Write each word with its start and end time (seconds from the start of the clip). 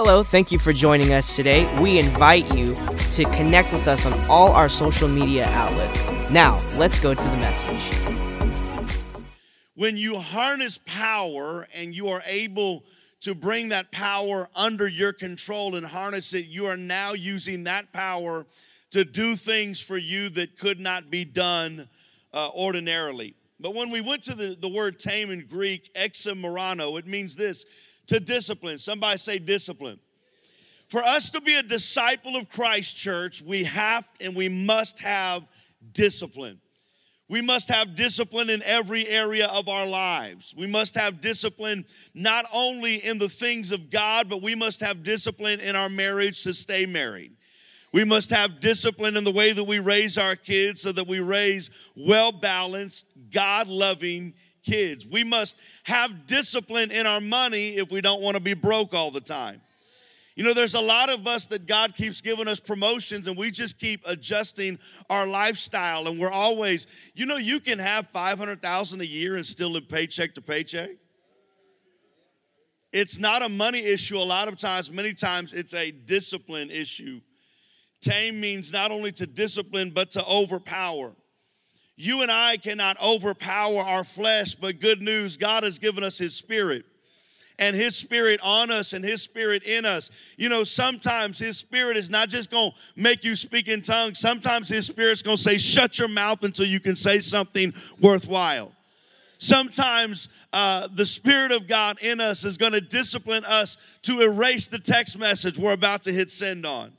Hello, 0.00 0.22
thank 0.22 0.52
you 0.52 0.60
for 0.60 0.72
joining 0.72 1.12
us 1.12 1.34
today. 1.34 1.66
We 1.82 1.98
invite 1.98 2.54
you 2.54 2.76
to 3.10 3.24
connect 3.34 3.72
with 3.72 3.88
us 3.88 4.06
on 4.06 4.14
all 4.30 4.52
our 4.52 4.68
social 4.68 5.08
media 5.08 5.46
outlets. 5.46 6.30
Now, 6.30 6.64
let's 6.76 7.00
go 7.00 7.14
to 7.14 7.24
the 7.24 7.36
message. 7.38 7.82
When 9.74 9.96
you 9.96 10.20
harness 10.20 10.78
power 10.86 11.66
and 11.74 11.92
you 11.92 12.10
are 12.10 12.22
able 12.26 12.84
to 13.22 13.34
bring 13.34 13.70
that 13.70 13.90
power 13.90 14.48
under 14.54 14.86
your 14.86 15.12
control 15.12 15.74
and 15.74 15.84
harness 15.84 16.32
it, 16.32 16.46
you 16.46 16.66
are 16.66 16.76
now 16.76 17.14
using 17.14 17.64
that 17.64 17.92
power 17.92 18.46
to 18.92 19.04
do 19.04 19.34
things 19.34 19.80
for 19.80 19.98
you 19.98 20.28
that 20.28 20.60
could 20.60 20.78
not 20.78 21.10
be 21.10 21.24
done 21.24 21.88
uh, 22.32 22.50
ordinarily. 22.50 23.34
But 23.58 23.74
when 23.74 23.90
we 23.90 24.00
went 24.00 24.22
to 24.26 24.36
the, 24.36 24.56
the 24.60 24.68
word 24.68 25.00
tame 25.00 25.32
in 25.32 25.46
Greek, 25.46 25.92
examorano, 25.94 26.96
it 27.00 27.08
means 27.08 27.34
this 27.34 27.64
to 28.08 28.20
discipline. 28.20 28.78
Somebody 28.78 29.18
say 29.18 29.38
discipline. 29.38 29.98
For 30.88 31.02
us 31.02 31.30
to 31.30 31.40
be 31.40 31.56
a 31.56 31.62
disciple 31.62 32.36
of 32.36 32.48
Christ, 32.48 32.96
church, 32.96 33.42
we 33.42 33.64
have 33.64 34.04
and 34.20 34.34
we 34.34 34.48
must 34.48 34.98
have 34.98 35.44
discipline. 35.92 36.60
We 37.28 37.42
must 37.42 37.68
have 37.68 37.94
discipline 37.94 38.48
in 38.48 38.62
every 38.62 39.06
area 39.06 39.48
of 39.48 39.68
our 39.68 39.86
lives. 39.86 40.54
We 40.56 40.66
must 40.66 40.94
have 40.94 41.20
discipline 41.20 41.84
not 42.14 42.46
only 42.50 43.04
in 43.04 43.18
the 43.18 43.28
things 43.28 43.70
of 43.70 43.90
God, 43.90 44.30
but 44.30 44.40
we 44.40 44.54
must 44.54 44.80
have 44.80 45.02
discipline 45.02 45.60
in 45.60 45.76
our 45.76 45.90
marriage 45.90 46.42
to 46.44 46.54
stay 46.54 46.86
married. 46.86 47.32
We 47.92 48.04
must 48.04 48.30
have 48.30 48.60
discipline 48.60 49.16
in 49.16 49.24
the 49.24 49.30
way 49.30 49.52
that 49.52 49.64
we 49.64 49.78
raise 49.78 50.16
our 50.16 50.36
kids 50.36 50.80
so 50.80 50.92
that 50.92 51.06
we 51.06 51.20
raise 51.20 51.68
well 51.96 52.32
balanced, 52.32 53.04
God 53.30 53.68
loving 53.68 54.32
kids. 54.62 55.06
We 55.06 55.24
must 55.24 55.56
have 55.84 56.26
discipline 56.26 56.90
in 56.90 57.06
our 57.06 57.20
money 57.20 57.76
if 57.76 57.90
we 57.90 58.00
don't 58.00 58.20
want 58.20 58.36
to 58.36 58.40
be 58.40 58.54
broke 58.54 58.94
all 58.94 59.10
the 59.10 59.20
time. 59.20 59.60
You 60.38 60.44
know, 60.44 60.54
there's 60.54 60.74
a 60.74 60.80
lot 60.80 61.10
of 61.10 61.26
us 61.26 61.46
that 61.46 61.66
God 61.66 61.96
keeps 61.96 62.20
giving 62.20 62.46
us 62.46 62.60
promotions 62.60 63.26
and 63.26 63.36
we 63.36 63.50
just 63.50 63.76
keep 63.76 64.02
adjusting 64.06 64.78
our 65.10 65.26
lifestyle 65.26 66.06
and 66.06 66.16
we're 66.16 66.30
always, 66.30 66.86
you 67.14 67.26
know, 67.26 67.38
you 67.38 67.58
can 67.58 67.80
have 67.80 68.06
500,000 68.12 69.00
a 69.00 69.04
year 69.04 69.34
and 69.34 69.44
still 69.44 69.70
live 69.70 69.88
paycheck 69.88 70.36
to 70.36 70.40
paycheck. 70.40 70.90
It's 72.92 73.18
not 73.18 73.42
a 73.42 73.48
money 73.48 73.80
issue 73.80 74.16
a 74.16 74.22
lot 74.22 74.46
of 74.46 74.56
times, 74.56 74.92
many 74.92 75.12
times 75.12 75.52
it's 75.52 75.74
a 75.74 75.90
discipline 75.90 76.70
issue. 76.70 77.20
Tame 78.00 78.40
means 78.40 78.72
not 78.72 78.92
only 78.92 79.10
to 79.12 79.26
discipline 79.26 79.90
but 79.90 80.12
to 80.12 80.24
overpower. 80.24 81.16
You 81.98 82.22
and 82.22 82.30
I 82.30 82.56
cannot 82.56 83.00
overpower 83.02 83.80
our 83.80 84.04
flesh, 84.04 84.54
but 84.54 84.80
good 84.80 85.02
news, 85.02 85.36
God 85.36 85.64
has 85.64 85.78
given 85.78 86.02
us 86.02 86.16
his 86.16 86.34
spirit 86.34 86.86
and 87.58 87.74
His 87.74 87.96
Spirit 87.96 88.40
on 88.42 88.70
us 88.70 88.92
and 88.92 89.04
His 89.04 89.22
Spirit 89.22 89.64
in 89.64 89.84
us. 89.84 90.10
You 90.36 90.48
know, 90.48 90.64
sometimes 90.64 91.38
His 91.38 91.58
Spirit 91.58 91.96
is 91.96 92.08
not 92.08 92.28
just 92.28 92.50
to 92.50 92.70
make 92.96 93.24
you 93.24 93.34
speak 93.34 93.68
in 93.68 93.82
tongues, 93.82 94.18
sometimes 94.18 94.68
His 94.68 94.86
Spirit's 94.86 95.22
to 95.22 95.36
say, 95.36 95.58
shut 95.58 95.98
your 95.98 96.08
mouth 96.08 96.42
until 96.42 96.66
you 96.66 96.80
can 96.80 96.96
say 96.96 97.20
something 97.20 97.74
worthwhile. 98.00 98.72
Sometimes 99.38 100.28
uh, 100.52 100.88
the 100.94 101.06
Spirit 101.06 101.52
of 101.52 101.68
God 101.68 101.98
in 102.00 102.20
us 102.20 102.44
is 102.44 102.56
going 102.56 102.72
to 102.72 102.80
discipline 102.80 103.44
us 103.44 103.76
to 104.02 104.20
erase 104.20 104.66
the 104.66 104.78
text 104.78 105.18
message 105.18 105.58
we're 105.58 105.72
about 105.72 106.02
to 106.04 106.12
hit 106.12 106.30
send 106.30 106.66
on. 106.66 106.92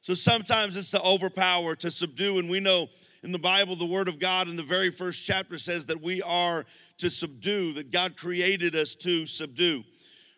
So 0.00 0.14
sometimes 0.14 0.76
it's 0.76 0.92
to 0.92 1.02
overpower, 1.02 1.74
to 1.76 1.90
subdue, 1.90 2.38
and 2.38 2.48
we 2.48 2.60
know 2.60 2.88
in 3.26 3.32
the 3.32 3.38
Bible, 3.40 3.74
the 3.74 3.84
Word 3.84 4.06
of 4.06 4.20
God 4.20 4.48
in 4.48 4.54
the 4.54 4.62
very 4.62 4.90
first 4.90 5.24
chapter 5.24 5.58
says 5.58 5.84
that 5.86 6.00
we 6.00 6.22
are 6.22 6.64
to 6.98 7.10
subdue, 7.10 7.72
that 7.72 7.90
God 7.90 8.16
created 8.16 8.76
us 8.76 8.94
to 8.94 9.26
subdue. 9.26 9.82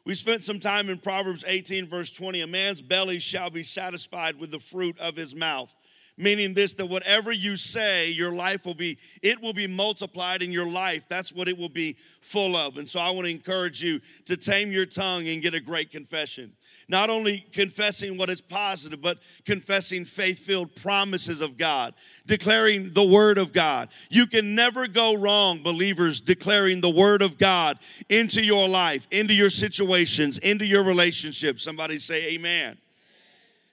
We 0.07 0.15
spent 0.15 0.43
some 0.43 0.59
time 0.59 0.89
in 0.89 0.97
Proverbs 0.97 1.45
18, 1.47 1.87
verse 1.87 2.11
20. 2.11 2.41
A 2.41 2.47
man's 2.47 2.81
belly 2.81 3.19
shall 3.19 3.51
be 3.51 3.63
satisfied 3.63 4.41
with 4.41 4.51
the 4.51 4.59
fruit 4.59 4.99
of 4.99 5.17
his 5.17 5.35
mouth. 5.35 5.75
Meaning 6.17 6.55
this, 6.55 6.73
that 6.73 6.87
whatever 6.87 7.31
you 7.31 7.59
say, 7.59 8.09
your 8.09 8.33
life 8.33 8.65
will 8.65 8.75
be, 8.75 8.97
it 9.21 9.41
will 9.41 9.53
be 9.53 9.67
multiplied 9.67 10.43
in 10.43 10.51
your 10.51 10.67
life. 10.67 11.05
That's 11.11 11.31
what 11.31 11.47
it 11.47 11.59
will 11.59 11.69
be 11.69 11.95
full 12.23 12.57
of. 12.57 12.79
And 12.79 12.89
so 12.89 13.01
I 13.01 13.11
want 13.11 13.27
to 13.27 13.31
encourage 13.31 13.83
you 13.83 14.01
to 14.25 14.37
tame 14.39 14.73
your 14.73 14.87
tongue 14.87 15.29
and 15.29 15.43
get 15.43 15.53
a 15.53 15.61
great 15.61 15.93
confession 15.93 16.55
not 16.89 17.11
only 17.11 17.47
confessing 17.53 18.17
what 18.17 18.31
is 18.31 18.41
positive, 18.41 19.03
but 19.03 19.19
confessing 19.45 20.05
faith 20.05 20.39
filled 20.39 20.75
promises 20.75 21.43
of 21.43 21.59
God, 21.59 21.95
declaring 22.27 22.93
the 22.95 23.05
Word 23.05 23.37
of 23.37 23.53
God. 23.53 23.91
You 24.09 24.27
can 24.27 24.55
never 24.55 24.89
go 24.89 25.15
wrong, 25.15 25.63
believers, 25.63 26.21
declaring 26.21 26.81
the 26.81 26.91
Word 26.91 27.21
of 27.21 27.37
God 27.37 27.79
into 28.09 28.43
your 28.43 28.69
life, 28.69 29.07
into 29.11 29.35
your 29.35 29.51
situations, 29.51 30.39
into 30.39 30.65
your 30.65 30.83
relationships. 30.83 31.63
Somebody 31.63 31.99
say, 31.99 32.33
Amen. 32.33 32.79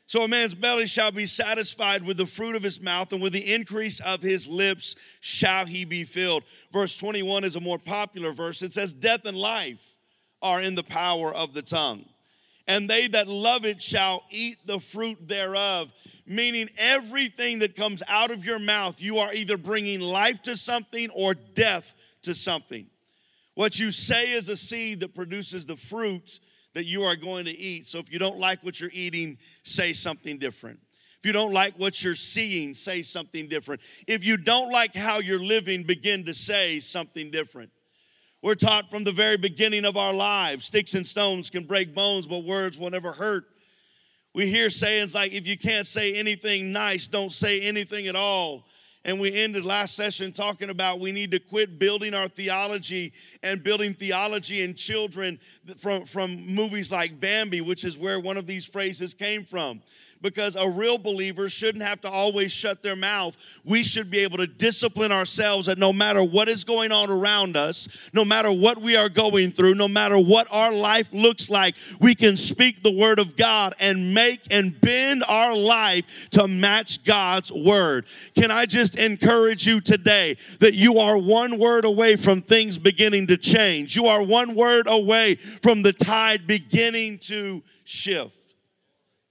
So 0.07 0.21
a 0.21 0.27
man's 0.27 0.53
belly 0.53 0.85
shall 0.85 1.11
be 1.11 1.25
satisfied 1.25 2.03
with 2.03 2.17
the 2.17 2.27
fruit 2.27 2.55
of 2.55 2.61
his 2.61 2.79
mouth, 2.79 3.11
and 3.11 3.21
with 3.21 3.33
the 3.33 3.53
increase 3.53 3.99
of 4.01 4.21
his 4.21 4.45
lips 4.45 4.95
shall 5.21 5.65
he 5.65 5.83
be 5.83 6.03
filled. 6.03 6.43
Verse 6.71 6.95
21 6.97 7.43
is 7.43 7.55
a 7.55 7.59
more 7.59 7.79
popular 7.79 8.31
verse. 8.31 8.61
It 8.61 8.71
says, 8.71 8.93
Death 8.93 9.25
and 9.25 9.35
life 9.35 9.79
are 10.43 10.61
in 10.61 10.75
the 10.75 10.83
power 10.83 11.33
of 11.33 11.53
the 11.53 11.63
tongue 11.63 12.05
and 12.67 12.89
they 12.89 13.07
that 13.09 13.27
love 13.27 13.65
it 13.65 13.81
shall 13.81 14.23
eat 14.29 14.57
the 14.65 14.79
fruit 14.79 15.27
thereof. 15.27 15.91
Meaning, 16.27 16.69
everything 16.77 17.59
that 17.59 17.75
comes 17.75 18.01
out 18.07 18.31
of 18.31 18.43
your 18.43 18.57
mouth, 18.57 18.99
you 18.99 19.19
are 19.19 19.33
either 19.33 19.57
bringing 19.57 19.99
life 19.99 20.41
to 20.43 20.57
something 20.57 21.09
or 21.11 21.35
death 21.35 21.93
to 22.23 22.33
something. 22.33 22.87
What 23.53 23.79
you 23.79 23.91
say 23.91 24.31
is 24.31 24.49
a 24.49 24.57
seed 24.57 25.01
that 25.01 25.13
produces 25.13 25.67
the 25.67 25.75
fruit 25.75 26.39
that 26.73 26.85
you 26.85 27.03
are 27.03 27.15
going 27.15 27.45
to 27.45 27.55
eat. 27.57 27.85
So, 27.85 27.99
if 27.99 28.11
you 28.11 28.17
don't 28.17 28.39
like 28.39 28.63
what 28.63 28.79
you're 28.79 28.89
eating, 28.91 29.37
say 29.63 29.93
something 29.93 30.39
different. 30.39 30.79
If 31.19 31.27
you 31.27 31.31
don't 31.31 31.53
like 31.53 31.75
what 31.77 32.03
you're 32.03 32.15
seeing, 32.15 32.73
say 32.73 33.01
something 33.01 33.47
different. 33.47 33.81
If 34.07 34.23
you 34.23 34.37
don't 34.37 34.71
like 34.71 34.95
how 34.95 35.19
you're 35.19 35.43
living, 35.43 35.83
begin 35.83 36.25
to 36.25 36.33
say 36.33 36.79
something 36.79 37.31
different. 37.31 37.71
We're 38.45 38.53
taught 38.53 38.91
from 38.91 39.03
the 39.03 39.11
very 39.11 39.37
beginning 39.37 39.85
of 39.85 39.97
our 39.97 40.13
lives 40.13 40.65
sticks 40.65 40.93
and 40.93 41.07
stones 41.07 41.49
can 41.49 41.63
break 41.63 41.95
bones, 41.95 42.27
but 42.27 42.43
words 42.43 42.77
will 42.77 42.91
never 42.91 43.11
hurt. 43.11 43.45
We 44.35 44.45
hear 44.51 44.69
sayings 44.69 45.15
like, 45.15 45.31
if 45.31 45.47
you 45.47 45.57
can't 45.57 45.87
say 45.87 46.13
anything 46.13 46.71
nice, 46.71 47.07
don't 47.07 47.33
say 47.33 47.59
anything 47.61 48.05
at 48.05 48.15
all. 48.15 48.67
And 49.03 49.19
we 49.19 49.33
ended 49.33 49.65
last 49.65 49.95
session 49.95 50.31
talking 50.31 50.69
about 50.69 50.99
we 50.99 51.11
need 51.11 51.31
to 51.31 51.39
quit 51.39 51.79
building 51.79 52.13
our 52.13 52.27
theology 52.27 53.13
and 53.41 53.63
building 53.63 53.95
theology 53.95 54.61
in 54.61 54.75
children 54.75 55.39
from, 55.79 56.05
from 56.05 56.45
movies 56.45 56.91
like 56.91 57.19
Bambi, 57.19 57.61
which 57.61 57.83
is 57.83 57.97
where 57.97 58.19
one 58.19 58.37
of 58.37 58.45
these 58.45 58.63
phrases 58.63 59.15
came 59.15 59.43
from 59.43 59.81
because 60.21 60.55
a 60.55 60.67
real 60.67 60.97
believer 60.97 61.49
shouldn't 61.49 61.83
have 61.83 62.01
to 62.01 62.09
always 62.09 62.51
shut 62.51 62.81
their 62.81 62.95
mouth. 62.95 63.37
We 63.63 63.83
should 63.83 64.09
be 64.09 64.19
able 64.19 64.37
to 64.37 64.47
discipline 64.47 65.11
ourselves 65.11 65.67
that 65.67 65.77
no 65.77 65.93
matter 65.93 66.23
what 66.23 66.49
is 66.49 66.63
going 66.63 66.91
on 66.91 67.09
around 67.09 67.55
us, 67.55 67.87
no 68.13 68.25
matter 68.25 68.51
what 68.51 68.81
we 68.81 68.95
are 68.95 69.09
going 69.09 69.51
through, 69.51 69.75
no 69.75 69.87
matter 69.87 70.17
what 70.17 70.47
our 70.51 70.71
life 70.71 71.07
looks 71.11 71.49
like, 71.49 71.75
we 71.99 72.15
can 72.15 72.37
speak 72.37 72.81
the 72.81 72.91
word 72.91 73.19
of 73.19 73.35
God 73.35 73.75
and 73.79 74.13
make 74.13 74.41
and 74.49 74.79
bend 74.81 75.23
our 75.27 75.55
life 75.55 76.05
to 76.31 76.47
match 76.47 77.03
God's 77.03 77.51
word. 77.51 78.05
Can 78.35 78.51
I 78.51 78.65
just 78.65 78.95
encourage 78.95 79.67
you 79.67 79.81
today 79.81 80.37
that 80.59 80.73
you 80.73 80.99
are 80.99 81.17
one 81.17 81.59
word 81.59 81.85
away 81.85 82.15
from 82.15 82.41
things 82.41 82.77
beginning 82.77 83.27
to 83.27 83.37
change? 83.37 83.95
You 83.95 84.07
are 84.07 84.23
one 84.23 84.55
word 84.55 84.87
away 84.87 85.35
from 85.61 85.81
the 85.81 85.93
tide 85.93 86.47
beginning 86.47 87.19
to 87.19 87.61
shift. 87.83 88.31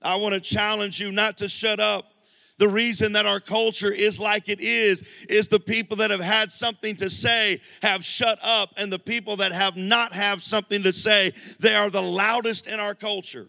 I 0.05 0.17
want 0.17 0.35
to 0.35 0.41
challenge 0.41 1.01
you 1.01 1.11
not 1.11 1.39
to 1.39 1.49
shut 1.49 1.81
up. 1.81 2.13
The 2.59 2.69
reason 2.69 3.13
that 3.13 3.27
our 3.27 3.41
culture 3.41 3.91
is 3.91 4.21
like 4.21 4.49
it 4.49 4.61
is, 4.61 5.03
is 5.29 5.49
the 5.49 5.59
people 5.59 5.97
that 5.97 6.13
have 6.13 6.21
had 6.21 6.53
something 6.53 6.95
to 6.97 7.11
say 7.11 7.61
have 7.83 8.05
shut 8.05 8.39
up, 8.43 8.71
and 8.77 8.93
the 8.93 8.99
people 8.99 9.37
that 9.39 9.51
have 9.51 9.77
not 9.77 10.13
have 10.13 10.41
something 10.43 10.83
to 10.85 10.93
say, 10.93 11.33
they 11.59 11.75
are 11.75 11.91
the 11.91 12.03
loudest 12.03 12.69
in 12.69 12.79
our 12.79 12.95
culture 12.95 13.49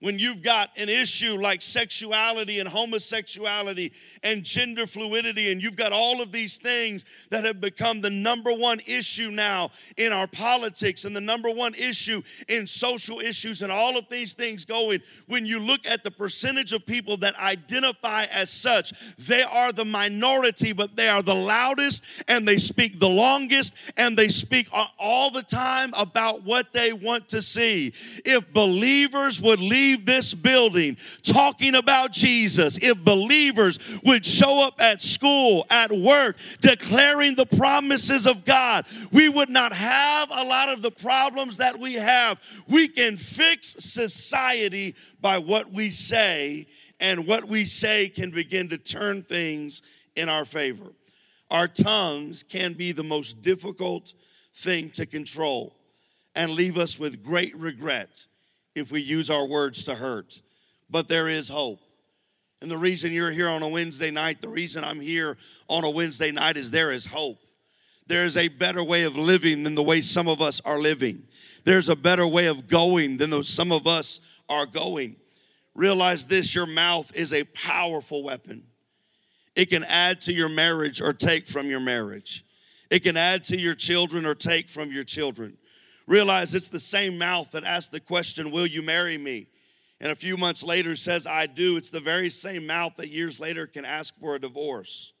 when 0.00 0.18
you've 0.18 0.42
got 0.42 0.70
an 0.76 0.88
issue 0.88 1.40
like 1.40 1.62
sexuality 1.62 2.58
and 2.58 2.68
homosexuality 2.68 3.92
and 4.22 4.42
gender 4.42 4.86
fluidity, 4.86 5.52
and 5.52 5.62
you've 5.62 5.76
got 5.76 5.92
all 5.92 6.20
of 6.20 6.32
these 6.32 6.56
things 6.56 7.04
that 7.28 7.44
have 7.44 7.60
become 7.60 8.00
the 8.00 8.10
number 8.10 8.52
one 8.52 8.80
issue 8.86 9.30
now 9.30 9.70
in 9.96 10.12
our 10.12 10.26
politics 10.26 11.04
and 11.04 11.14
the 11.14 11.20
number 11.20 11.50
one 11.50 11.74
issue 11.74 12.22
in 12.48 12.66
social 12.66 13.20
issues, 13.20 13.62
and 13.62 13.70
all 13.70 13.96
of 13.96 14.06
these 14.10 14.34
things 14.34 14.64
going, 14.64 15.00
when 15.26 15.44
you 15.44 15.60
look 15.60 15.80
at 15.86 16.02
the 16.02 16.10
percentage 16.10 16.72
of 16.72 16.84
people 16.86 17.16
that 17.18 17.38
identify 17.38 18.24
as 18.32 18.50
such, 18.50 18.92
they 19.18 19.42
are 19.42 19.72
the 19.72 19.84
minority, 19.84 20.72
but 20.72 20.96
they 20.96 21.08
are 21.08 21.22
the 21.22 21.34
loudest 21.34 22.04
and 22.28 22.48
they 22.48 22.56
speak 22.56 22.98
the 22.98 23.08
longest 23.08 23.74
and 23.96 24.16
they 24.16 24.28
speak 24.28 24.68
all 24.98 25.30
the 25.30 25.42
time 25.42 25.92
about 25.96 26.42
what 26.42 26.72
they 26.72 26.92
want 26.92 27.28
to 27.28 27.42
see. 27.42 27.92
If 28.24 28.50
believers 28.52 29.40
would 29.40 29.60
leave 29.60 29.89
leave 29.90 30.06
this 30.06 30.34
building 30.34 30.96
talking 31.22 31.74
about 31.74 32.12
Jesus, 32.12 32.78
if 32.80 32.98
believers 32.98 33.78
would 34.04 34.24
show 34.24 34.62
up 34.62 34.80
at 34.80 35.00
school, 35.00 35.66
at 35.70 35.90
work, 35.90 36.36
declaring 36.60 37.34
the 37.34 37.46
promises 37.46 38.26
of 38.26 38.44
God, 38.44 38.86
we 39.12 39.28
would 39.28 39.50
not 39.50 39.72
have 39.72 40.28
a 40.30 40.44
lot 40.44 40.68
of 40.68 40.82
the 40.82 40.90
problems 40.90 41.56
that 41.56 41.78
we 41.78 41.94
have. 41.94 42.38
We 42.68 42.88
can 42.88 43.16
fix 43.16 43.74
society 43.78 44.94
by 45.20 45.38
what 45.38 45.72
we 45.72 45.90
say, 45.90 46.66
and 47.00 47.26
what 47.26 47.44
we 47.46 47.64
say 47.64 48.08
can 48.08 48.30
begin 48.30 48.68
to 48.68 48.78
turn 48.78 49.22
things 49.22 49.82
in 50.16 50.28
our 50.28 50.44
favor. 50.44 50.92
Our 51.50 51.66
tongues 51.66 52.44
can 52.48 52.74
be 52.74 52.92
the 52.92 53.02
most 53.02 53.42
difficult 53.42 54.14
thing 54.54 54.90
to 54.90 55.06
control 55.06 55.74
and 56.36 56.52
leave 56.52 56.78
us 56.78 56.98
with 56.98 57.24
great 57.24 57.56
regret 57.56 58.24
if 58.74 58.90
we 58.90 59.00
use 59.00 59.30
our 59.30 59.46
words 59.46 59.84
to 59.84 59.94
hurt. 59.94 60.40
But 60.88 61.08
there 61.08 61.28
is 61.28 61.48
hope. 61.48 61.80
And 62.62 62.70
the 62.70 62.76
reason 62.78 63.12
you're 63.12 63.30
here 63.30 63.48
on 63.48 63.62
a 63.62 63.68
Wednesday 63.68 64.10
night, 64.10 64.42
the 64.42 64.48
reason 64.48 64.84
I'm 64.84 65.00
here 65.00 65.38
on 65.68 65.84
a 65.84 65.90
Wednesday 65.90 66.30
night 66.30 66.56
is 66.56 66.70
there 66.70 66.92
is 66.92 67.06
hope. 67.06 67.38
There 68.06 68.26
is 68.26 68.36
a 68.36 68.48
better 68.48 68.82
way 68.82 69.04
of 69.04 69.16
living 69.16 69.62
than 69.62 69.74
the 69.74 69.82
way 69.82 70.00
some 70.00 70.28
of 70.28 70.42
us 70.42 70.60
are 70.64 70.78
living. 70.78 71.22
There's 71.64 71.88
a 71.88 71.96
better 71.96 72.26
way 72.26 72.46
of 72.46 72.68
going 72.68 73.16
than 73.16 73.30
those 73.30 73.48
some 73.48 73.72
of 73.72 73.86
us 73.86 74.20
are 74.48 74.66
going. 74.66 75.16
Realize 75.74 76.26
this 76.26 76.54
your 76.54 76.66
mouth 76.66 77.10
is 77.14 77.32
a 77.32 77.44
powerful 77.44 78.22
weapon. 78.22 78.64
It 79.54 79.66
can 79.66 79.84
add 79.84 80.20
to 80.22 80.32
your 80.32 80.48
marriage 80.48 81.00
or 81.00 81.12
take 81.12 81.46
from 81.46 81.68
your 81.68 81.80
marriage. 81.80 82.44
It 82.90 83.00
can 83.00 83.16
add 83.16 83.44
to 83.44 83.58
your 83.58 83.74
children 83.74 84.26
or 84.26 84.34
take 84.34 84.68
from 84.68 84.90
your 84.90 85.04
children. 85.04 85.56
Realize 86.10 86.56
it's 86.56 86.66
the 86.66 86.80
same 86.80 87.18
mouth 87.18 87.52
that 87.52 87.62
asked 87.62 87.92
the 87.92 88.00
question, 88.00 88.50
Will 88.50 88.66
you 88.66 88.82
marry 88.82 89.16
me? 89.16 89.46
And 90.00 90.10
a 90.10 90.16
few 90.16 90.36
months 90.36 90.64
later 90.64 90.96
says, 90.96 91.24
I 91.24 91.46
do. 91.46 91.76
It's 91.76 91.90
the 91.90 92.00
very 92.00 92.30
same 92.30 92.66
mouth 92.66 92.94
that 92.96 93.10
years 93.10 93.38
later 93.38 93.68
can 93.68 93.84
ask 93.84 94.12
for 94.18 94.34
a 94.34 94.40
divorce. 94.40 95.12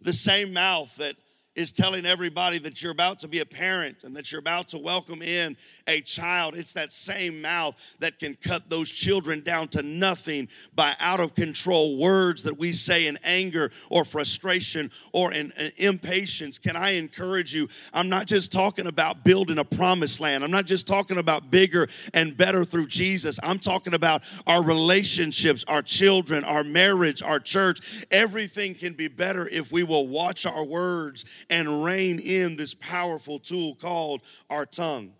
The 0.00 0.12
same 0.12 0.52
mouth 0.52 0.94
that 0.94 1.16
is 1.54 1.70
telling 1.70 2.06
everybody 2.06 2.58
that 2.58 2.82
you're 2.82 2.92
about 2.92 3.18
to 3.18 3.28
be 3.28 3.40
a 3.40 3.46
parent 3.46 4.04
and 4.04 4.16
that 4.16 4.32
you're 4.32 4.38
about 4.38 4.68
to 4.68 4.78
welcome 4.78 5.20
in 5.20 5.56
a 5.86 6.00
child. 6.00 6.54
It's 6.54 6.72
that 6.72 6.92
same 6.92 7.42
mouth 7.42 7.74
that 7.98 8.18
can 8.18 8.36
cut 8.42 8.70
those 8.70 8.88
children 8.88 9.42
down 9.42 9.68
to 9.68 9.82
nothing 9.82 10.48
by 10.74 10.94
out 10.98 11.20
of 11.20 11.34
control 11.34 11.98
words 11.98 12.42
that 12.44 12.58
we 12.58 12.72
say 12.72 13.06
in 13.06 13.18
anger 13.22 13.70
or 13.90 14.04
frustration 14.04 14.90
or 15.12 15.32
in, 15.32 15.52
in 15.52 15.72
impatience. 15.76 16.58
Can 16.58 16.74
I 16.74 16.90
encourage 16.92 17.54
you? 17.54 17.68
I'm 17.92 18.08
not 18.08 18.26
just 18.26 18.50
talking 18.50 18.86
about 18.86 19.22
building 19.24 19.58
a 19.58 19.64
promised 19.64 20.20
land, 20.20 20.44
I'm 20.44 20.50
not 20.50 20.66
just 20.66 20.86
talking 20.86 21.18
about 21.18 21.50
bigger 21.50 21.88
and 22.14 22.36
better 22.36 22.64
through 22.64 22.86
Jesus. 22.86 23.38
I'm 23.42 23.58
talking 23.58 23.94
about 23.94 24.22
our 24.46 24.62
relationships, 24.62 25.64
our 25.68 25.82
children, 25.82 26.44
our 26.44 26.64
marriage, 26.64 27.22
our 27.22 27.40
church. 27.40 28.06
Everything 28.10 28.74
can 28.74 28.94
be 28.94 29.08
better 29.08 29.48
if 29.48 29.70
we 29.70 29.82
will 29.82 30.08
watch 30.08 30.46
our 30.46 30.64
words 30.64 31.24
and 31.50 31.84
rein 31.84 32.18
in 32.18 32.56
this 32.56 32.74
powerful 32.74 33.38
tool 33.38 33.74
called 33.74 34.22
our 34.50 34.66
tongue. 34.66 35.12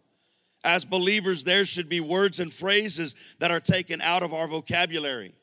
As 0.64 0.84
believers, 0.84 1.44
there 1.44 1.64
should 1.64 1.88
be 1.88 2.00
words 2.00 2.38
and 2.38 2.52
phrases 2.52 3.14
that 3.38 3.50
are 3.50 3.60
taken 3.60 4.00
out 4.00 4.22
of 4.22 4.32
our 4.32 4.46
vocabulary. 4.46 5.34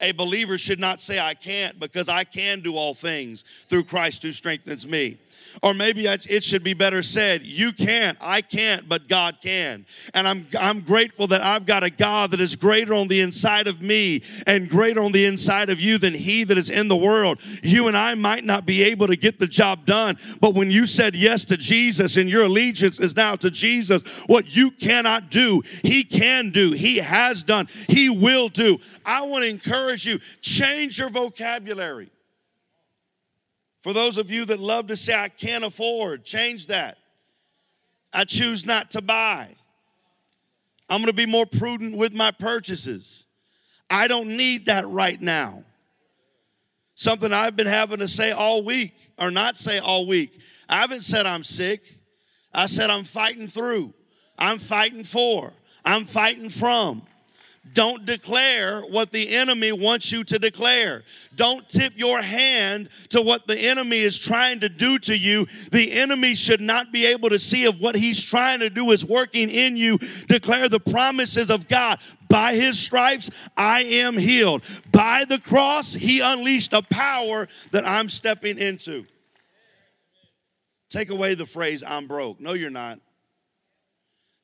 A 0.00 0.12
believer 0.12 0.58
should 0.58 0.80
not 0.80 1.00
say, 1.00 1.20
I 1.20 1.34
can't, 1.34 1.78
because 1.78 2.08
I 2.08 2.24
can 2.24 2.60
do 2.60 2.76
all 2.76 2.92
things 2.92 3.44
through 3.68 3.84
Christ 3.84 4.22
who 4.22 4.32
strengthens 4.32 4.86
me. 4.86 5.18
Or 5.62 5.74
maybe 5.74 6.06
it 6.06 6.44
should 6.44 6.64
be 6.64 6.74
better 6.74 7.02
said, 7.02 7.42
You 7.42 7.72
can't, 7.72 8.18
I 8.20 8.40
can't, 8.40 8.88
but 8.88 9.08
God 9.08 9.38
can. 9.42 9.86
And 10.14 10.26
I'm, 10.26 10.46
I'm 10.58 10.80
grateful 10.80 11.26
that 11.28 11.42
I've 11.42 11.66
got 11.66 11.84
a 11.84 11.90
God 11.90 12.30
that 12.32 12.40
is 12.40 12.56
greater 12.56 12.94
on 12.94 13.08
the 13.08 13.20
inside 13.20 13.66
of 13.66 13.80
me 13.80 14.22
and 14.46 14.68
greater 14.68 15.00
on 15.00 15.12
the 15.12 15.24
inside 15.24 15.70
of 15.70 15.80
you 15.80 15.98
than 15.98 16.14
He 16.14 16.44
that 16.44 16.58
is 16.58 16.70
in 16.70 16.88
the 16.88 16.96
world. 16.96 17.40
You 17.62 17.88
and 17.88 17.96
I 17.96 18.14
might 18.14 18.44
not 18.44 18.66
be 18.66 18.82
able 18.82 19.06
to 19.06 19.16
get 19.16 19.38
the 19.38 19.46
job 19.46 19.86
done, 19.86 20.18
but 20.40 20.54
when 20.54 20.70
you 20.70 20.86
said 20.86 21.14
yes 21.14 21.44
to 21.46 21.56
Jesus 21.56 22.16
and 22.16 22.28
your 22.28 22.44
allegiance 22.44 22.98
is 22.98 23.14
now 23.14 23.36
to 23.36 23.50
Jesus, 23.50 24.02
what 24.26 24.54
you 24.54 24.70
cannot 24.70 25.30
do, 25.30 25.62
He 25.82 26.04
can 26.04 26.50
do, 26.50 26.72
He 26.72 26.96
has 26.98 27.42
done, 27.42 27.68
He 27.88 28.08
will 28.08 28.48
do. 28.48 28.78
I 29.04 29.22
want 29.22 29.44
to 29.44 29.48
encourage 29.48 30.06
you 30.06 30.20
change 30.40 30.98
your 30.98 31.10
vocabulary. 31.10 32.10
For 33.82 33.92
those 33.92 34.16
of 34.16 34.30
you 34.30 34.44
that 34.46 34.60
love 34.60 34.86
to 34.88 34.96
say, 34.96 35.14
I 35.14 35.28
can't 35.28 35.64
afford, 35.64 36.24
change 36.24 36.68
that. 36.68 36.98
I 38.12 38.24
choose 38.24 38.64
not 38.64 38.92
to 38.92 39.02
buy. 39.02 39.48
I'm 40.88 41.00
going 41.00 41.06
to 41.06 41.12
be 41.12 41.26
more 41.26 41.46
prudent 41.46 41.96
with 41.96 42.12
my 42.12 42.30
purchases. 42.30 43.24
I 43.90 44.08
don't 44.08 44.36
need 44.36 44.66
that 44.66 44.88
right 44.88 45.20
now. 45.20 45.64
Something 46.94 47.32
I've 47.32 47.56
been 47.56 47.66
having 47.66 47.98
to 47.98 48.08
say 48.08 48.30
all 48.30 48.62
week, 48.62 48.94
or 49.18 49.30
not 49.30 49.56
say 49.56 49.78
all 49.78 50.06
week. 50.06 50.38
I 50.68 50.80
haven't 50.80 51.02
said 51.02 51.26
I'm 51.26 51.42
sick. 51.42 51.82
I 52.52 52.66
said 52.66 52.90
I'm 52.90 53.04
fighting 53.04 53.48
through. 53.48 53.94
I'm 54.38 54.58
fighting 54.58 55.04
for. 55.04 55.52
I'm 55.84 56.04
fighting 56.04 56.50
from. 56.50 57.02
Don't 57.74 58.04
declare 58.04 58.80
what 58.80 59.12
the 59.12 59.28
enemy 59.30 59.70
wants 59.70 60.10
you 60.10 60.24
to 60.24 60.38
declare. 60.38 61.04
Don't 61.36 61.66
tip 61.68 61.92
your 61.96 62.20
hand 62.20 62.88
to 63.10 63.22
what 63.22 63.46
the 63.46 63.56
enemy 63.56 64.00
is 64.00 64.18
trying 64.18 64.58
to 64.60 64.68
do 64.68 64.98
to 64.98 65.16
you. 65.16 65.46
The 65.70 65.92
enemy 65.92 66.34
should 66.34 66.60
not 66.60 66.90
be 66.92 67.06
able 67.06 67.30
to 67.30 67.38
see 67.38 67.64
if 67.64 67.78
what 67.78 67.94
he's 67.94 68.20
trying 68.20 68.58
to 68.60 68.68
do 68.68 68.90
is 68.90 69.04
working 69.04 69.48
in 69.48 69.76
you. 69.76 69.98
Declare 70.26 70.70
the 70.70 70.80
promises 70.80 71.50
of 71.50 71.68
God. 71.68 72.00
By 72.28 72.54
his 72.54 72.80
stripes, 72.80 73.30
I 73.56 73.84
am 73.84 74.18
healed. 74.18 74.62
By 74.90 75.24
the 75.24 75.38
cross, 75.38 75.94
he 75.94 76.20
unleashed 76.20 76.72
a 76.72 76.82
power 76.82 77.46
that 77.70 77.86
I'm 77.86 78.08
stepping 78.08 78.58
into. 78.58 79.06
Take 80.90 81.10
away 81.10 81.34
the 81.34 81.46
phrase, 81.46 81.84
I'm 81.86 82.08
broke. 82.08 82.40
No, 82.40 82.54
you're 82.54 82.70
not. 82.70 82.98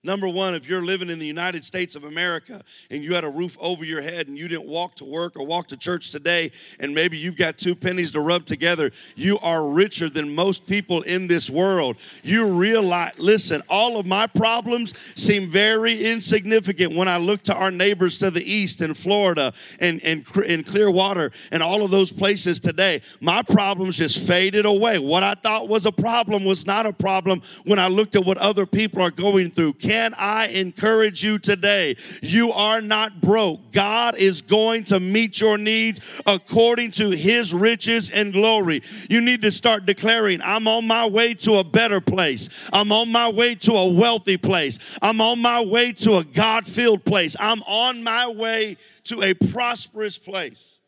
Number 0.09 0.27
one, 0.27 0.55
if 0.55 0.67
you're 0.67 0.81
living 0.81 1.11
in 1.11 1.19
the 1.19 1.27
United 1.27 1.67
States 1.67 1.95
of 1.95 2.05
America 2.05 2.63
and 2.91 3.05
you 3.05 3.15
had 3.15 3.25
a 3.25 3.29
roof 3.29 3.59
over 3.61 3.85
your 3.85 4.01
head 4.01 4.27
and 4.27 4.39
you 4.39 4.49
didn't 4.49 4.67
walk 4.67 4.95
to 4.95 5.05
work 5.05 5.37
or 5.37 5.45
walk 5.45 5.69
to 5.69 5.77
church 5.77 6.13
today, 6.13 6.51
and 6.81 6.95
maybe 6.95 7.19
you've 7.19 7.37
got 7.37 7.59
two 7.59 7.75
pennies 7.75 8.11
to 8.13 8.21
rub 8.21 8.47
together, 8.47 8.91
you 9.17 9.39
are 9.41 9.69
richer 9.69 10.09
than 10.09 10.35
most 10.35 10.67
people 10.67 11.03
in 11.03 11.27
this 11.27 11.51
world. 11.51 11.97
You 12.23 12.47
realize, 12.47 13.13
listen, 13.19 13.63
all 13.69 13.99
of 13.99 14.07
my 14.07 14.27
problems 14.27 14.95
seem 15.15 15.51
very 15.51 16.03
insignificant 16.07 16.97
when 16.97 17.07
I 17.07 17.19
look 17.19 17.43
to 17.43 17.55
our 17.55 17.71
neighbors 17.71 18.17
to 18.21 18.31
the 18.31 18.51
east 18.51 18.81
in 18.81 18.95
Florida 18.95 19.53
and, 19.79 20.03
and 20.03 20.25
in 20.47 20.65
Clearwater 20.65 21.33
and 21.51 21.63
all 21.63 21.83
of 21.83 21.91
those 21.91 22.11
places 22.11 22.61
today. 22.61 23.03
My 23.21 23.43
problems 23.43 23.99
just 23.99 24.21
faded 24.21 24.65
away. 24.65 24.99
What 24.99 25.23
I 25.23 25.35
thought 25.35 25.69
was 25.69 25.85
a 25.85 25.93
problem 25.93 26.47
was 26.47 26.65
not 26.65 26.87
a 26.87 26.95
problem 26.95 27.43
when 27.67 27.79
I 27.79 27.89
looked 27.89 28.17
at 28.17 28.25
what 28.25 28.39
other 28.39 28.65
people 28.65 29.03
are 29.03 29.11
going 29.11 29.51
through 29.51 29.75
can 29.75 29.98
I 30.19 30.47
encourage 30.49 31.23
you 31.23 31.39
today? 31.39 31.97
You 32.23 32.53
are 32.53 32.81
not 32.81 33.21
broke. 33.21 33.73
God 33.73 34.17
is 34.17 34.43
going 34.43 34.85
to 34.85 35.01
meet 35.01 35.41
your 35.41 35.59
needs 35.59 36.01
according 36.27 36.93
to 36.93 37.11
his 37.11 37.53
riches 37.53 38.11
and 38.11 38.33
glory. 38.33 38.83
You 39.09 39.21
need 39.21 39.43
to 39.43 39.51
start 39.51 39.87
declaring, 39.87 40.41
I'm 40.43 40.69
on 40.69 40.87
my 40.87 41.07
way 41.07 41.35
to 41.35 41.57
a 41.57 41.65
better 41.65 42.01
place. 42.01 42.49
I'm 42.73 42.93
on 42.93 43.11
my 43.11 43.29
way 43.29 43.55
to 43.57 43.73
a 43.73 43.87
wealthy 43.87 44.37
place. 44.37 44.79
I'm 45.03 45.21
on 45.21 45.41
my 45.41 45.61
way 45.61 45.93
to 45.93 46.17
a 46.17 46.25
God 46.25 46.67
filled 46.67 47.05
place. 47.05 47.37
I'm 47.39 47.63
on 47.63 48.03
my 48.03 48.29
way 48.29 48.77
to 49.05 49.23
a 49.23 49.35
prosperous 49.35 50.19
place. 50.19 50.79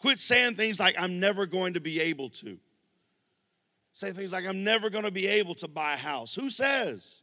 Quit 0.00 0.18
saying 0.18 0.54
things 0.54 0.78
like, 0.78 0.96
I'm 0.98 1.18
never 1.18 1.46
going 1.46 1.74
to 1.74 1.80
be 1.80 2.00
able 2.00 2.30
to. 2.30 2.58
Say 3.92 4.12
things 4.12 4.32
like, 4.32 4.46
I'm 4.46 4.62
never 4.62 4.90
going 4.90 5.04
to 5.04 5.10
be 5.10 5.26
able 5.26 5.56
to 5.56 5.66
buy 5.66 5.94
a 5.94 5.96
house. 5.96 6.34
Who 6.34 6.50
says? 6.50 7.17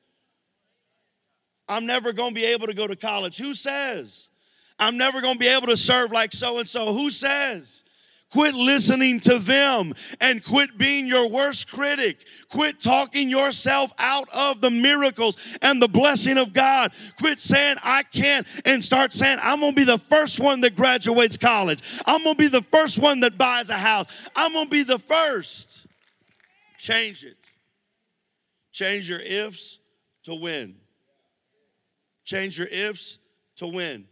I'm 1.67 1.85
never 1.85 2.13
going 2.13 2.31
to 2.31 2.35
be 2.35 2.45
able 2.45 2.67
to 2.67 2.73
go 2.73 2.87
to 2.87 2.95
college. 2.95 3.37
Who 3.37 3.53
says? 3.53 4.29
I'm 4.77 4.97
never 4.97 5.21
going 5.21 5.35
to 5.35 5.39
be 5.39 5.47
able 5.47 5.67
to 5.67 5.77
serve 5.77 6.11
like 6.11 6.33
so 6.33 6.59
and 6.59 6.67
so. 6.67 6.93
Who 6.93 7.09
says? 7.09 7.83
Quit 8.31 8.53
listening 8.53 9.21
to 9.21 9.39
them 9.39 9.93
and 10.19 10.43
quit 10.43 10.77
being 10.77 11.07
your 11.07 11.29
worst 11.29 11.71
critic. 11.71 12.17
Quit 12.49 12.81
talking 12.81 13.29
yourself 13.29 13.93
out 13.97 14.27
of 14.33 14.59
the 14.59 14.69
miracles 14.69 15.37
and 15.61 15.81
the 15.81 15.87
blessing 15.87 16.37
of 16.37 16.51
God. 16.51 16.91
Quit 17.17 17.39
saying, 17.39 17.77
I 17.81 18.03
can't, 18.03 18.45
and 18.65 18.83
start 18.83 19.13
saying, 19.13 19.39
I'm 19.41 19.61
going 19.61 19.71
to 19.71 19.75
be 19.75 19.85
the 19.85 19.99
first 20.09 20.41
one 20.41 20.59
that 20.61 20.75
graduates 20.75 21.37
college. 21.37 21.81
I'm 22.05 22.23
going 22.23 22.35
to 22.35 22.39
be 22.39 22.49
the 22.49 22.63
first 22.63 22.99
one 22.99 23.21
that 23.21 23.37
buys 23.37 23.69
a 23.69 23.77
house. 23.77 24.07
I'm 24.35 24.51
going 24.51 24.65
to 24.65 24.71
be 24.71 24.83
the 24.83 24.99
first. 24.99 25.85
Change 26.77 27.23
it. 27.23 27.37
Change 28.73 29.07
your 29.07 29.21
ifs 29.21 29.79
to 30.23 30.35
win. 30.35 30.75
Change 32.25 32.57
your 32.57 32.67
ifs 32.67 33.19
to 33.57 33.67
win. 33.67 34.05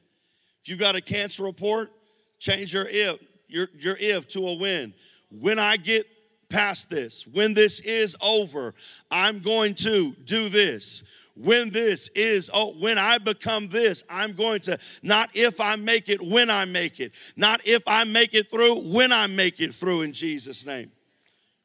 If 0.61 0.69
you've 0.69 0.79
got 0.79 0.95
a 0.95 1.01
cancer 1.01 1.43
report, 1.43 1.91
change 2.39 2.73
your 2.73 2.87
if, 2.87 3.19
your, 3.49 3.67
your 3.77 3.97
if 3.99 4.27
to 4.29 4.47
a 4.47 4.53
win. 4.53 4.93
When 5.29 5.59
I 5.59 5.75
get 5.75 6.07
past 6.47 6.89
this, 6.89 7.27
when 7.27 7.53
this 7.53 7.79
is 7.81 8.15
over, 8.21 8.73
I'm 9.11 9.39
going 9.39 9.73
to 9.75 10.13
do 10.23 10.47
this. 10.47 11.03
when 11.35 11.71
this 11.71 12.09
is, 12.09 12.49
oh, 12.53 12.73
when 12.79 12.97
I 12.97 13.17
become 13.17 13.67
this, 13.67 14.03
I'm 14.09 14.33
going 14.33 14.61
to, 14.61 14.77
not 15.01 15.29
if 15.33 15.59
I 15.59 15.75
make 15.75 16.09
it, 16.09 16.21
when 16.21 16.49
I 16.49 16.65
make 16.65 16.99
it, 16.99 17.13
not 17.35 17.65
if 17.65 17.81
I 17.87 18.03
make 18.03 18.33
it 18.33 18.49
through, 18.49 18.91
when 18.91 19.11
I 19.11 19.27
make 19.27 19.59
it 19.59 19.73
through 19.73 20.03
in 20.03 20.13
Jesus' 20.13 20.65
name. 20.65 20.91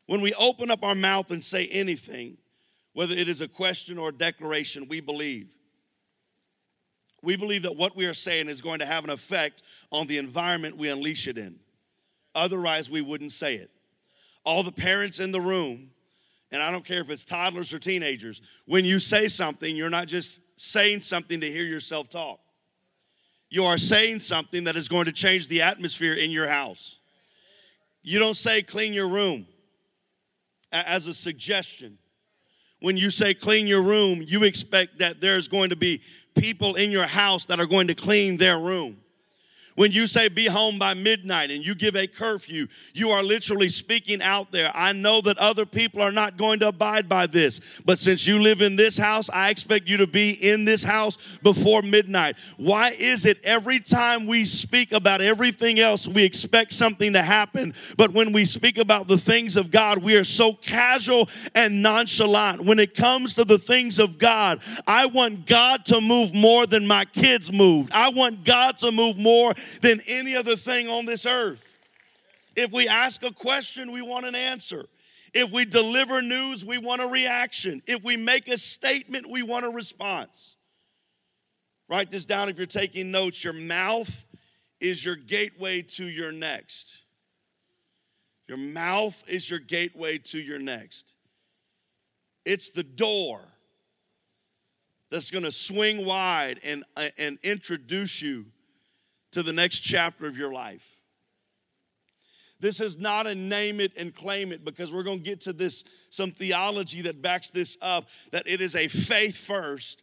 When 0.07 0.23
we 0.23 0.33
open 0.35 0.71
up 0.71 0.83
our 0.85 0.95
mouth 0.95 1.31
and 1.31 1.45
say 1.45 1.67
anything, 1.67 2.39
whether 2.95 3.15
it 3.15 3.29
is 3.29 3.43
a 3.43 3.49
question 3.49 3.99
or 3.99 4.09
a 4.09 4.13
declaration, 4.13 4.89
we 4.89 5.01
believe. 5.01 5.49
We 7.23 7.37
believe 7.37 7.63
that 7.63 7.77
what 7.77 7.97
we 7.97 8.07
are 8.07 8.15
saying 8.15 8.49
is 8.49 8.61
going 8.61 8.79
to 8.79 8.87
have 8.87 9.05
an 9.05 9.11
effect 9.11 9.63
on 9.91 10.07
the 10.07 10.19
environment 10.19 10.77
we 10.77 10.89
unleash 10.89 11.27
it 11.27 11.39
in. 11.39 11.59
Otherwise, 12.35 12.91
we 12.91 13.01
wouldn't 13.01 13.33
say 13.33 13.57
it. 13.57 13.71
All 14.45 14.63
the 14.63 14.73
parents 14.73 15.19
in 15.19 15.33
the 15.33 15.41
room, 15.41 15.91
and 16.53 16.63
I 16.63 16.71
don't 16.71 16.85
care 16.85 17.01
if 17.01 17.11
it's 17.11 17.25
toddlers 17.25 17.75
or 17.75 17.79
teenagers, 17.79 18.41
when 18.67 18.85
you 18.85 18.99
say 18.99 19.29
something, 19.29 19.75
you're 19.75 19.91
not 19.91 20.07
just 20.07 20.41
saying 20.57 21.01
something 21.01 21.41
to 21.41 21.51
hear 21.51 21.65
yourself 21.65 22.09
talk. 22.09 22.41
You 23.51 23.65
are 23.65 23.79
saying 23.79 24.21
something 24.21 24.65
that 24.65 24.77
is 24.77 24.89
going 24.89 25.07
to 25.07 25.13
change 25.13 25.49
the 25.49 25.63
atmosphere 25.63 26.15
in 26.15 26.31
your 26.31 26.49
house. 26.49 26.97
You 28.03 28.19
don't 28.19 28.37
say 28.37 28.63
clean 28.63 28.93
your 28.93 29.09
room 29.09 29.47
as 30.71 31.07
a 31.07 31.15
suggestion. 31.15 31.99
When 32.81 32.97
you 32.97 33.11
say 33.11 33.35
clean 33.35 33.67
your 33.67 33.83
room, 33.83 34.23
you 34.25 34.45
expect 34.45 34.99
that 34.99 35.21
there's 35.21 35.49
going 35.49 35.71
to 35.71 35.77
be 35.77 36.01
people 36.39 36.75
in 36.75 36.91
your 36.91 37.07
house 37.07 37.47
that 37.47 37.61
are 37.61 37.67
going 37.67 37.89
to 37.89 37.95
clean 37.95 38.37
their 38.37 38.59
room. 38.59 38.99
When 39.79 39.93
you 39.93 40.09
say 40.09 40.27
be 40.27 40.47
home 40.47 40.77
by 40.77 40.95
midnight 40.95 41.53
and 41.53 41.65
you 41.65 41.77
give 41.77 41.95
a 41.95 42.09
curfew, 42.09 42.67
you 42.95 43.11
are 43.11 43.23
literally 43.23 43.69
speaking 43.69 44.21
out 44.21 44.51
there. 44.51 44.73
I 44.75 44.93
know 44.93 45.21
that 45.21 45.39
other 45.39 45.65
people 45.65 46.03
are 46.03 46.11
not 46.11 46.37
going 46.37 46.59
to 46.59 46.67
abide 46.67 47.09
by 47.09 47.29
this, 47.29 47.61
but 47.85 48.01
since 48.01 48.27
you 48.27 48.41
live 48.41 48.61
in 48.61 48.75
this 48.75 48.99
house, 48.99 49.31
I 49.33 49.51
expect 49.51 49.89
you 49.89 49.97
to 49.99 50.09
be 50.09 50.31
in 50.31 50.65
this 50.65 50.83
house 50.83 51.17
before 51.45 51.83
midnight. 51.83 52.39
Why 52.57 52.91
is 52.91 53.25
it 53.25 53.39
every 53.45 53.79
time 53.79 54.27
we 54.27 54.45
speak 54.45 54.91
about 54.91 55.21
everything 55.21 55.79
else, 55.79 56.09
we 56.09 56.25
expect 56.25 56.73
something 56.73 57.13
to 57.13 57.23
happen, 57.23 57.73
but 57.97 58.13
when 58.13 58.33
we 58.33 58.47
speak 58.47 58.79
about 58.79 59.07
the 59.07 59.17
things 59.17 59.57
of 59.57 59.71
God, 59.71 60.03
we 60.03 60.17
are 60.17 60.25
so 60.25 60.55
casual 60.55 61.29
and 61.55 61.81
nonchalant. 61.81 62.65
When 62.65 62.81
it 62.81 62.97
comes 62.97 63.33
to 63.35 63.45
the 63.45 63.59
things 63.59 64.01
of 64.01 64.19
God, 64.19 64.61
I 64.89 65.07
want 65.07 65.47
God 65.47 65.85
to 65.85 66.01
move 66.01 66.35
more 66.35 66.67
than 66.67 66.85
my 66.85 67.05
kids 67.05 67.53
moved. 67.53 67.93
I 67.93 68.09
want 68.09 68.45
God 68.45 68.77
to 68.79 68.91
move 68.91 69.17
more 69.17 69.55
than 69.83 70.01
any 70.07 70.35
other 70.37 70.57
thing 70.57 70.89
on 70.89 71.07
this 71.07 71.27
earth. 71.27 71.77
If 72.57 72.73
we 72.73 72.89
ask 72.89 73.23
a 73.23 73.33
question, 73.33 73.93
we 73.93 74.03
want 74.03 74.27
an 74.27 74.35
answer. 74.35 74.87
If 75.33 75.51
we 75.51 75.65
deliver 75.65 76.23
news, 76.23 76.65
we 76.65 76.79
want 76.79 77.03
a 77.03 77.07
reaction. 77.07 77.83
If 77.87 78.03
we 78.03 78.17
make 78.17 78.49
a 78.49 78.59
statement, 78.59 79.29
we 79.29 79.43
want 79.43 79.67
a 79.67 79.71
response. 79.71 80.57
Write 81.89 82.11
this 82.11 82.27
down 82.27 82.49
if 82.49 82.57
you're 82.57 82.67
taking 82.67 83.11
notes. 83.11 83.45
Your 83.45 83.53
mouth 83.53 84.27
is 84.81 85.05
your 85.05 85.17
gateway 85.17 85.83
to 85.83 86.05
your 86.05 86.33
next. 86.33 86.99
Your 88.47 88.59
mouth 88.59 89.23
is 89.29 89.49
your 89.49 89.59
gateway 89.59 90.19
to 90.19 90.39
your 90.39 90.59
next. 90.59 91.15
It's 92.45 92.71
the 92.71 92.83
door 92.83 93.43
that's 95.11 95.31
going 95.31 95.45
to 95.45 95.53
swing 95.53 96.05
wide 96.05 96.61
and, 96.65 96.85
uh, 96.97 97.09
and 97.19 97.39
introduce 97.43 98.23
you 98.23 98.47
to 99.39 99.45
the 99.45 99.53
next 99.53 99.79
chapter 99.79 100.27
of 100.27 100.37
your 100.37 100.53
life. 100.53 100.83
This 102.59 102.81
is 102.81 102.99
not 102.99 103.29
a 103.29 103.37
name 103.37 103.79
it 103.79 103.93
and 103.97 104.13
claim 104.13 104.51
it 104.51 104.65
because 104.65 104.93
we're 104.93 105.05
going 105.05 105.19
to 105.19 105.25
get 105.25 105.43
to 105.43 105.53
this 105.53 105.85
some 106.11 106.33
theology 106.33 107.03
that 107.03 107.23
backs 107.23 107.49
this 107.51 107.77
up 107.81 108.07
that 108.33 108.49
it 108.49 108.61
is 108.61 108.75
a 108.75 108.89
faith 108.89 109.37
first 109.37 110.03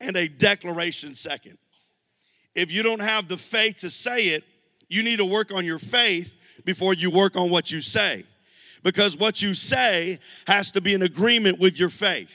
and 0.00 0.16
a 0.16 0.26
declaration 0.26 1.14
second. 1.14 1.58
If 2.54 2.70
you 2.70 2.82
don't 2.82 3.00
have 3.00 3.28
the 3.28 3.36
faith 3.36 3.76
to 3.80 3.90
say 3.90 4.28
it, 4.28 4.44
you 4.88 5.02
need 5.02 5.16
to 5.16 5.26
work 5.26 5.52
on 5.52 5.66
your 5.66 5.78
faith 5.78 6.34
before 6.64 6.94
you 6.94 7.10
work 7.10 7.36
on 7.36 7.50
what 7.50 7.70
you 7.70 7.82
say. 7.82 8.24
Because 8.82 9.18
what 9.18 9.42
you 9.42 9.52
say 9.52 10.18
has 10.46 10.70
to 10.70 10.80
be 10.80 10.94
in 10.94 11.02
agreement 11.02 11.58
with 11.58 11.78
your 11.78 11.90
faith. 11.90 12.30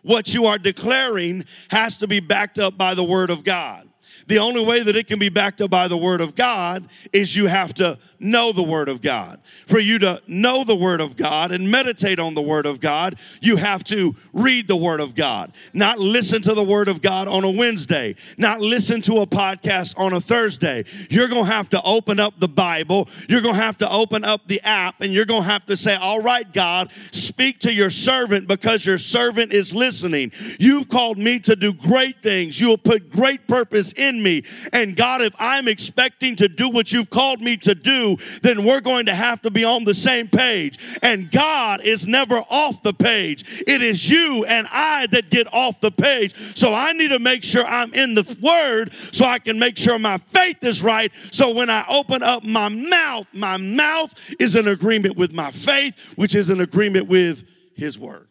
What 0.00 0.32
you 0.32 0.46
are 0.46 0.56
declaring 0.56 1.44
has 1.68 1.98
to 1.98 2.08
be 2.08 2.20
backed 2.20 2.58
up 2.58 2.78
by 2.78 2.94
the 2.94 3.04
Word 3.04 3.28
of 3.28 3.44
God. 3.44 3.91
The 4.32 4.38
only 4.38 4.64
way 4.64 4.82
that 4.82 4.96
it 4.96 5.08
can 5.08 5.18
be 5.18 5.28
backed 5.28 5.60
up 5.60 5.68
by 5.68 5.88
the 5.88 5.96
Word 5.98 6.22
of 6.22 6.34
God 6.34 6.88
is 7.12 7.36
you 7.36 7.48
have 7.48 7.74
to 7.74 7.98
know 8.18 8.52
the 8.52 8.62
Word 8.62 8.88
of 8.88 9.02
God. 9.02 9.40
For 9.66 9.78
you 9.78 9.98
to 9.98 10.22
know 10.26 10.64
the 10.64 10.76
Word 10.76 11.02
of 11.02 11.16
God 11.16 11.50
and 11.50 11.70
meditate 11.70 12.18
on 12.18 12.34
the 12.34 12.40
Word 12.40 12.64
of 12.64 12.80
God, 12.80 13.16
you 13.40 13.56
have 13.56 13.84
to 13.84 14.16
read 14.32 14.68
the 14.68 14.76
Word 14.76 15.00
of 15.00 15.14
God. 15.14 15.52
Not 15.74 15.98
listen 15.98 16.40
to 16.42 16.54
the 16.54 16.64
Word 16.64 16.88
of 16.88 17.02
God 17.02 17.28
on 17.28 17.44
a 17.44 17.50
Wednesday, 17.50 18.14
not 18.38 18.60
listen 18.60 19.02
to 19.02 19.20
a 19.20 19.26
podcast 19.26 19.98
on 19.98 20.14
a 20.14 20.20
Thursday. 20.20 20.84
You're 21.10 21.28
going 21.28 21.44
to 21.44 21.52
have 21.52 21.68
to 21.70 21.82
open 21.82 22.20
up 22.20 22.38
the 22.38 22.48
Bible, 22.48 23.08
you're 23.28 23.42
going 23.42 23.56
to 23.56 23.60
have 23.60 23.78
to 23.78 23.90
open 23.90 24.24
up 24.24 24.46
the 24.46 24.60
app, 24.62 25.00
and 25.00 25.12
you're 25.12 25.26
going 25.26 25.42
to 25.42 25.48
have 25.48 25.66
to 25.66 25.76
say, 25.76 25.96
All 25.96 26.22
right, 26.22 26.50
God, 26.52 26.90
speak 27.10 27.58
to 27.60 27.72
your 27.72 27.90
servant 27.90 28.46
because 28.48 28.86
your 28.86 28.98
servant 28.98 29.52
is 29.52 29.74
listening. 29.74 30.32
You've 30.58 30.88
called 30.88 31.18
me 31.18 31.38
to 31.40 31.56
do 31.56 31.72
great 31.74 32.22
things, 32.22 32.60
you 32.60 32.68
will 32.68 32.78
put 32.78 33.10
great 33.10 33.46
purpose 33.46 33.92
in 33.92 34.21
me. 34.22 34.44
And 34.72 34.96
God, 34.96 35.22
if 35.22 35.34
I'm 35.38 35.68
expecting 35.68 36.36
to 36.36 36.48
do 36.48 36.68
what 36.68 36.92
you've 36.92 37.10
called 37.10 37.40
me 37.40 37.56
to 37.58 37.74
do, 37.74 38.16
then 38.42 38.64
we're 38.64 38.80
going 38.80 39.06
to 39.06 39.14
have 39.14 39.42
to 39.42 39.50
be 39.50 39.64
on 39.64 39.84
the 39.84 39.94
same 39.94 40.28
page. 40.28 40.78
And 41.02 41.30
God 41.30 41.82
is 41.82 42.06
never 42.06 42.44
off 42.48 42.82
the 42.82 42.94
page. 42.94 43.64
It 43.66 43.82
is 43.82 44.08
you 44.08 44.44
and 44.44 44.66
I 44.70 45.06
that 45.08 45.30
get 45.30 45.52
off 45.52 45.80
the 45.80 45.90
page. 45.90 46.34
So 46.56 46.74
I 46.74 46.92
need 46.92 47.08
to 47.08 47.18
make 47.18 47.44
sure 47.44 47.64
I'm 47.64 47.92
in 47.94 48.14
the 48.14 48.36
word 48.40 48.92
so 49.12 49.24
I 49.24 49.38
can 49.38 49.58
make 49.58 49.76
sure 49.76 49.98
my 49.98 50.18
faith 50.18 50.62
is 50.62 50.82
right. 50.82 51.12
So 51.30 51.50
when 51.50 51.70
I 51.70 51.84
open 51.88 52.22
up 52.22 52.44
my 52.44 52.68
mouth, 52.68 53.26
my 53.32 53.56
mouth 53.56 54.12
is 54.38 54.56
in 54.56 54.68
agreement 54.68 55.16
with 55.16 55.32
my 55.32 55.50
faith, 55.50 55.94
which 56.16 56.34
is 56.34 56.50
in 56.50 56.60
agreement 56.60 57.08
with 57.08 57.44
his 57.74 57.98
word. 57.98 58.28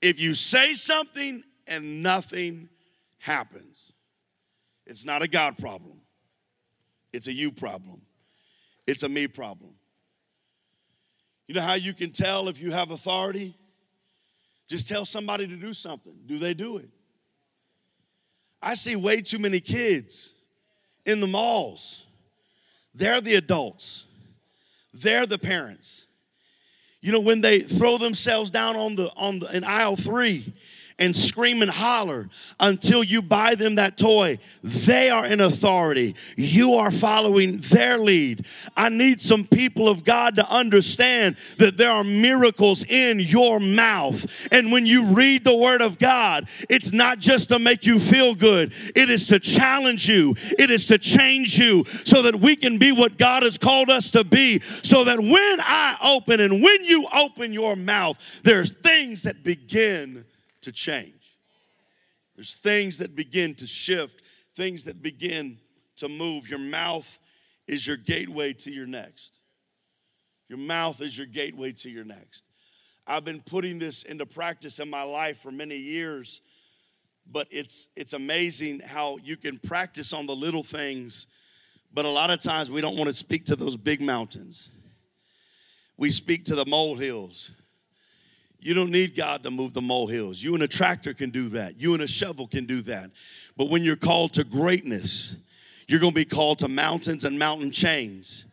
If 0.00 0.20
you 0.20 0.34
say 0.34 0.74
something 0.74 1.42
and 1.66 2.02
nothing 2.02 2.68
happens. 3.26 3.92
It's 4.86 5.04
not 5.04 5.20
a 5.20 5.26
God 5.26 5.58
problem, 5.58 6.00
it's 7.12 7.26
a 7.26 7.32
you 7.32 7.50
problem, 7.50 8.00
it's 8.86 9.02
a 9.02 9.08
me 9.08 9.26
problem. 9.26 9.72
You 11.48 11.56
know 11.56 11.60
how 11.60 11.74
you 11.74 11.92
can 11.92 12.12
tell 12.12 12.48
if 12.48 12.60
you 12.60 12.70
have 12.70 12.90
authority? 12.92 13.56
Just 14.68 14.88
tell 14.88 15.04
somebody 15.04 15.46
to 15.46 15.56
do 15.56 15.72
something. 15.72 16.14
Do 16.26 16.40
they 16.40 16.54
do 16.54 16.76
it? 16.78 16.88
I 18.60 18.74
see 18.74 18.96
way 18.96 19.20
too 19.20 19.38
many 19.38 19.60
kids 19.60 20.32
in 21.04 21.20
the 21.20 21.26
malls. 21.28 22.02
They're 22.94 23.20
the 23.20 23.34
adults, 23.34 24.04
they're 24.94 25.26
the 25.26 25.38
parents. 25.38 26.06
You 27.00 27.12
know, 27.12 27.20
when 27.20 27.40
they 27.40 27.60
throw 27.60 27.98
themselves 27.98 28.50
down 28.50 28.76
on 28.76 28.94
the 28.94 29.10
on 29.16 29.40
the 29.40 29.56
in 29.56 29.64
aisle 29.64 29.96
three 29.96 30.54
and 30.98 31.14
scream 31.14 31.60
and 31.60 31.70
holler 31.70 32.28
until 32.58 33.04
you 33.04 33.20
buy 33.20 33.54
them 33.54 33.74
that 33.74 33.98
toy. 33.98 34.38
They 34.62 35.10
are 35.10 35.26
in 35.26 35.40
authority. 35.40 36.14
You 36.36 36.74
are 36.74 36.90
following 36.90 37.58
their 37.58 37.98
lead. 37.98 38.46
I 38.76 38.88
need 38.88 39.20
some 39.20 39.46
people 39.46 39.88
of 39.88 40.04
God 40.04 40.36
to 40.36 40.50
understand 40.50 41.36
that 41.58 41.76
there 41.76 41.90
are 41.90 42.04
miracles 42.04 42.82
in 42.84 43.20
your 43.20 43.60
mouth. 43.60 44.24
And 44.50 44.72
when 44.72 44.86
you 44.86 45.04
read 45.04 45.44
the 45.44 45.54
Word 45.54 45.82
of 45.82 45.98
God, 45.98 46.48
it's 46.70 46.92
not 46.92 47.18
just 47.18 47.50
to 47.50 47.58
make 47.58 47.84
you 47.84 48.00
feel 48.00 48.34
good, 48.34 48.72
it 48.94 49.10
is 49.10 49.26
to 49.26 49.38
challenge 49.38 50.08
you, 50.08 50.34
it 50.58 50.70
is 50.70 50.86
to 50.86 50.98
change 50.98 51.58
you 51.58 51.84
so 52.04 52.22
that 52.22 52.40
we 52.40 52.56
can 52.56 52.78
be 52.78 52.92
what 52.92 53.18
God 53.18 53.42
has 53.42 53.58
called 53.58 53.90
us 53.90 54.10
to 54.12 54.24
be. 54.24 54.62
So 54.82 55.04
that 55.04 55.20
when 55.20 55.60
I 55.60 55.96
open 56.02 56.40
and 56.40 56.62
when 56.62 56.84
you 56.84 57.06
open 57.12 57.52
your 57.52 57.76
mouth, 57.76 58.16
there's 58.42 58.70
things 58.70 59.22
that 59.22 59.42
begin 59.44 60.24
to 60.66 60.72
change. 60.72 61.36
There's 62.34 62.54
things 62.56 62.98
that 62.98 63.14
begin 63.14 63.54
to 63.54 63.68
shift, 63.68 64.22
things 64.56 64.82
that 64.84 65.00
begin 65.00 65.58
to 65.98 66.08
move. 66.08 66.48
Your 66.48 66.58
mouth 66.58 67.20
is 67.68 67.86
your 67.86 67.96
gateway 67.96 68.52
to 68.54 68.72
your 68.72 68.86
next. 68.86 69.38
Your 70.48 70.58
mouth 70.58 71.00
is 71.00 71.16
your 71.16 71.28
gateway 71.28 71.70
to 71.72 71.88
your 71.88 72.04
next. 72.04 72.42
I've 73.06 73.24
been 73.24 73.42
putting 73.42 73.78
this 73.78 74.02
into 74.02 74.26
practice 74.26 74.80
in 74.80 74.90
my 74.90 75.04
life 75.04 75.38
for 75.38 75.52
many 75.52 75.76
years, 75.76 76.42
but 77.30 77.46
it's 77.52 77.86
it's 77.94 78.12
amazing 78.12 78.80
how 78.80 79.18
you 79.22 79.36
can 79.36 79.60
practice 79.60 80.12
on 80.12 80.26
the 80.26 80.34
little 80.34 80.64
things, 80.64 81.28
but 81.94 82.04
a 82.04 82.10
lot 82.10 82.30
of 82.30 82.40
times 82.40 82.72
we 82.72 82.80
don't 82.80 82.96
want 82.96 83.06
to 83.06 83.14
speak 83.14 83.46
to 83.46 83.54
those 83.54 83.76
big 83.76 84.00
mountains. 84.00 84.68
We 85.96 86.10
speak 86.10 86.44
to 86.46 86.56
the 86.56 86.66
molehills. 86.66 87.52
You 88.58 88.74
don't 88.74 88.90
need 88.90 89.14
God 89.14 89.42
to 89.44 89.50
move 89.50 89.74
the 89.74 89.82
molehills. 89.82 90.42
You 90.42 90.54
and 90.54 90.62
a 90.62 90.68
tractor 90.68 91.14
can 91.14 91.30
do 91.30 91.48
that. 91.50 91.80
You 91.80 91.94
and 91.94 92.02
a 92.02 92.06
shovel 92.06 92.48
can 92.48 92.66
do 92.66 92.82
that. 92.82 93.10
But 93.56 93.66
when 93.66 93.84
you're 93.84 93.96
called 93.96 94.32
to 94.34 94.44
greatness, 94.44 95.36
you're 95.86 96.00
going 96.00 96.12
to 96.12 96.16
be 96.16 96.24
called 96.24 96.58
to 96.60 96.68
mountains 96.68 97.24
and 97.24 97.38
mountain 97.38 97.70
chains. 97.70 98.45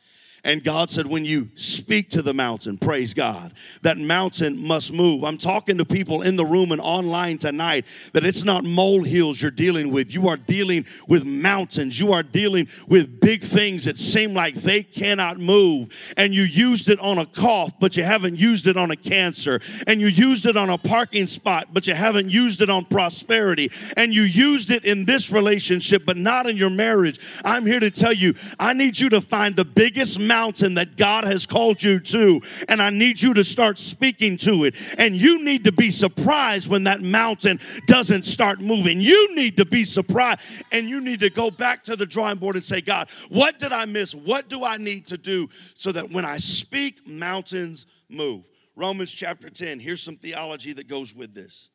And 0.46 0.62
God 0.62 0.90
said, 0.90 1.08
when 1.08 1.24
you 1.24 1.50
speak 1.56 2.10
to 2.12 2.22
the 2.22 2.34
mountain, 2.34 2.78
praise 2.78 3.14
God, 3.14 3.54
that 3.82 3.98
mountain 3.98 4.58
must 4.58 4.92
move. 4.92 5.24
I'm 5.24 5.38
talking 5.38 5.78
to 5.78 5.86
people 5.86 6.22
in 6.22 6.36
the 6.36 6.46
room 6.46 6.74
and 6.74 6.82
online 6.82 7.38
tonight 7.38 7.86
that 8.12 8.26
it's 8.26 8.44
not 8.44 8.66
molehills 8.66 9.42
you're 9.42 9.52
dealing 9.52 9.90
with. 9.90 10.14
You 10.14 10.28
are 10.28 10.36
dealing 10.36 10.86
with 11.08 11.24
mountains. 11.24 11.98
You 11.98 12.12
are 12.12 12.24
dealing 12.24 12.68
with 12.90 13.22
big 13.22 13.42
things 13.42 13.86
that 13.86 13.98
seem 13.98 14.34
like 14.34 14.56
they 14.56 14.84
cannot 14.84 15.40
move. 15.40 15.96
And 16.18 16.36
you 16.36 16.44
used 16.44 16.90
it 16.90 17.00
on 17.00 17.20
a 17.20 17.26
cough, 17.26 17.72
but 17.80 17.96
you 17.96 18.04
haven't 18.04 18.36
used 18.36 18.68
it 18.68 18.76
on 18.76 18.92
a 18.92 18.98
cancer. 18.98 19.62
And 19.88 20.02
you 20.02 20.08
used 20.08 20.46
it 20.46 20.58
on 20.58 20.70
a 20.70 20.78
parking 20.78 21.26
spot, 21.26 21.70
but 21.72 21.88
you 21.88 21.94
haven't 21.94 22.30
used 22.30 22.62
it 22.62 22.70
on 22.70 22.84
prosperity. 22.84 23.72
And 23.96 24.14
you 24.14 24.24
used 24.24 24.72
it 24.72 24.84
in 24.84 25.06
this 25.06 25.32
relationship, 25.32 26.04
but 26.06 26.18
not 26.18 26.50
in 26.50 26.58
your 26.58 26.70
marriage. 26.70 27.18
I'm 27.46 27.66
here 27.66 27.80
to 27.80 27.92
tell 27.92 28.12
you, 28.12 28.36
I 28.60 28.74
need 28.74 29.00
you 29.00 29.08
to 29.08 29.22
find 29.22 29.56
the 29.56 29.64
biggest 29.64 30.20
mountain 30.20 30.33
mountain 30.34 30.74
that 30.74 30.98
God 30.98 31.26
has 31.26 31.46
called 31.46 31.84
you 31.84 32.00
to, 32.00 32.42
and 32.68 32.82
I 32.82 32.90
need 32.90 33.22
you 33.22 33.36
to 33.36 33.44
start 33.44 33.78
speaking 33.78 34.36
to 34.38 34.64
it. 34.64 34.74
And 34.98 35.22
you 35.22 35.44
need 35.44 35.64
to 35.66 35.72
be 35.72 35.92
surprised 35.92 36.68
when 36.68 36.84
that 36.86 37.04
mountain 37.04 37.60
doesn't 37.86 38.26
start 38.26 38.60
moving. 38.60 39.00
You 39.00 39.36
need 39.36 39.58
to 39.58 39.66
be 39.66 39.86
surprised, 39.86 40.40
and 40.72 40.90
you 40.90 41.02
need 41.02 41.20
to 41.20 41.30
go 41.30 41.52
back 41.52 41.84
to 41.84 41.96
the 41.96 42.08
drawing 42.08 42.40
board 42.40 42.56
and 42.56 42.66
say, 42.66 42.82
God, 42.82 43.10
what 43.30 43.60
did 43.60 43.72
I 43.72 43.86
miss? 43.86 44.16
What 44.16 44.50
do 44.50 44.64
I 44.64 44.78
need 44.78 45.06
to 45.08 45.20
do 45.20 45.50
so 45.76 45.92
that 45.92 46.10
when 46.12 46.26
I 46.26 46.40
speak, 46.40 47.08
mountains 47.08 47.86
move? 48.10 48.50
Romans 48.76 49.12
chapter 49.12 49.52
10, 49.52 49.80
here's 49.80 50.02
some 50.02 50.18
theology 50.18 50.74
that 50.74 50.88
goes 50.88 51.14
with 51.14 51.36
this. 51.36 51.70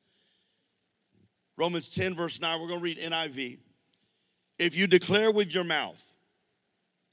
Romans 1.56 1.88
10, 1.90 2.16
verse 2.16 2.40
9, 2.40 2.60
we're 2.60 2.66
going 2.66 2.80
to 2.80 2.84
read 2.84 2.98
NIV. 2.98 3.58
If 4.58 4.76
you 4.76 4.88
declare 4.88 5.30
with 5.30 5.54
your 5.54 5.62
mouth, 5.62 6.02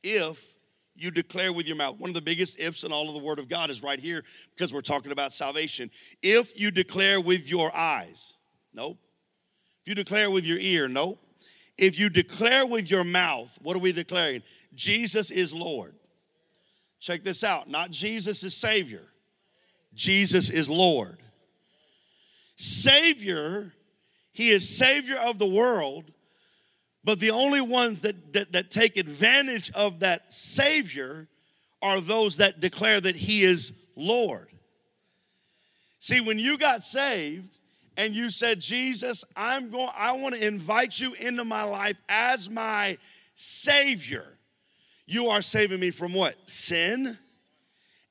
if 0.01 0.54
you 0.95 1.11
declare 1.11 1.51
with 1.51 1.67
your 1.67 1.75
mouth. 1.75 1.97
One 1.99 2.09
of 2.09 2.13
the 2.13 2.21
biggest 2.21 2.59
ifs 2.59 2.83
in 2.83 2.91
all 2.91 3.07
of 3.07 3.13
the 3.13 3.21
Word 3.21 3.39
of 3.39 3.49
God 3.49 3.69
is 3.69 3.83
right 3.83 3.99
here 3.99 4.23
because 4.55 4.73
we're 4.73 4.81
talking 4.81 5.11
about 5.11 5.33
salvation. 5.33 5.91
If 6.21 6.57
you 6.59 6.71
declare 6.71 7.19
with 7.19 7.49
your 7.49 7.75
eyes, 7.75 8.33
nope. 8.73 8.97
If 9.81 9.89
you 9.89 9.95
declare 9.95 10.31
with 10.31 10.45
your 10.45 10.57
ear, 10.57 10.87
nope. 10.87 11.19
If 11.77 11.99
you 11.99 12.09
declare 12.09 12.65
with 12.65 12.89
your 12.89 13.03
mouth, 13.03 13.57
what 13.61 13.75
are 13.75 13.79
we 13.79 13.91
declaring? 13.91 14.41
Jesus 14.73 15.29
is 15.29 15.53
Lord. 15.53 15.95
Check 16.99 17.23
this 17.23 17.43
out. 17.43 17.69
Not 17.69 17.91
Jesus 17.91 18.43
is 18.43 18.55
Savior, 18.55 19.03
Jesus 19.93 20.49
is 20.49 20.69
Lord. 20.69 21.19
Savior, 22.57 23.73
He 24.31 24.49
is 24.49 24.77
Savior 24.77 25.17
of 25.17 25.39
the 25.39 25.45
world 25.45 26.11
but 27.05 27.19
the 27.19 27.29
only 27.29 27.61
ones 27.61 27.99
that, 28.01 28.33
that, 28.33 28.51
that 28.51 28.71
take 28.71 28.97
advantage 28.97 29.71
of 29.71 29.99
that 29.99 30.33
Savior 30.33 31.27
are 31.81 32.01
those 32.01 32.37
that 32.37 32.59
declare 32.59 32.99
that 32.99 33.15
He 33.15 33.43
is 33.43 33.71
Lord. 33.95 34.49
See, 35.99 36.19
when 36.19 36.39
you 36.39 36.57
got 36.57 36.83
saved 36.83 37.47
and 37.95 38.15
you 38.15 38.31
said, 38.31 38.59
Jesus, 38.59 39.23
I'm 39.35 39.69
going, 39.69 39.89
I 39.95 40.13
want 40.13 40.33
to 40.33 40.45
invite 40.45 40.99
you 40.99 41.13
into 41.13 41.45
my 41.45 41.61
life 41.63 41.95
as 42.09 42.49
my 42.49 42.97
Savior, 43.35 44.25
you 45.05 45.29
are 45.29 45.43
saving 45.43 45.79
me 45.79 45.91
from 45.91 46.11
what? 46.11 46.35
Sin 46.47 47.17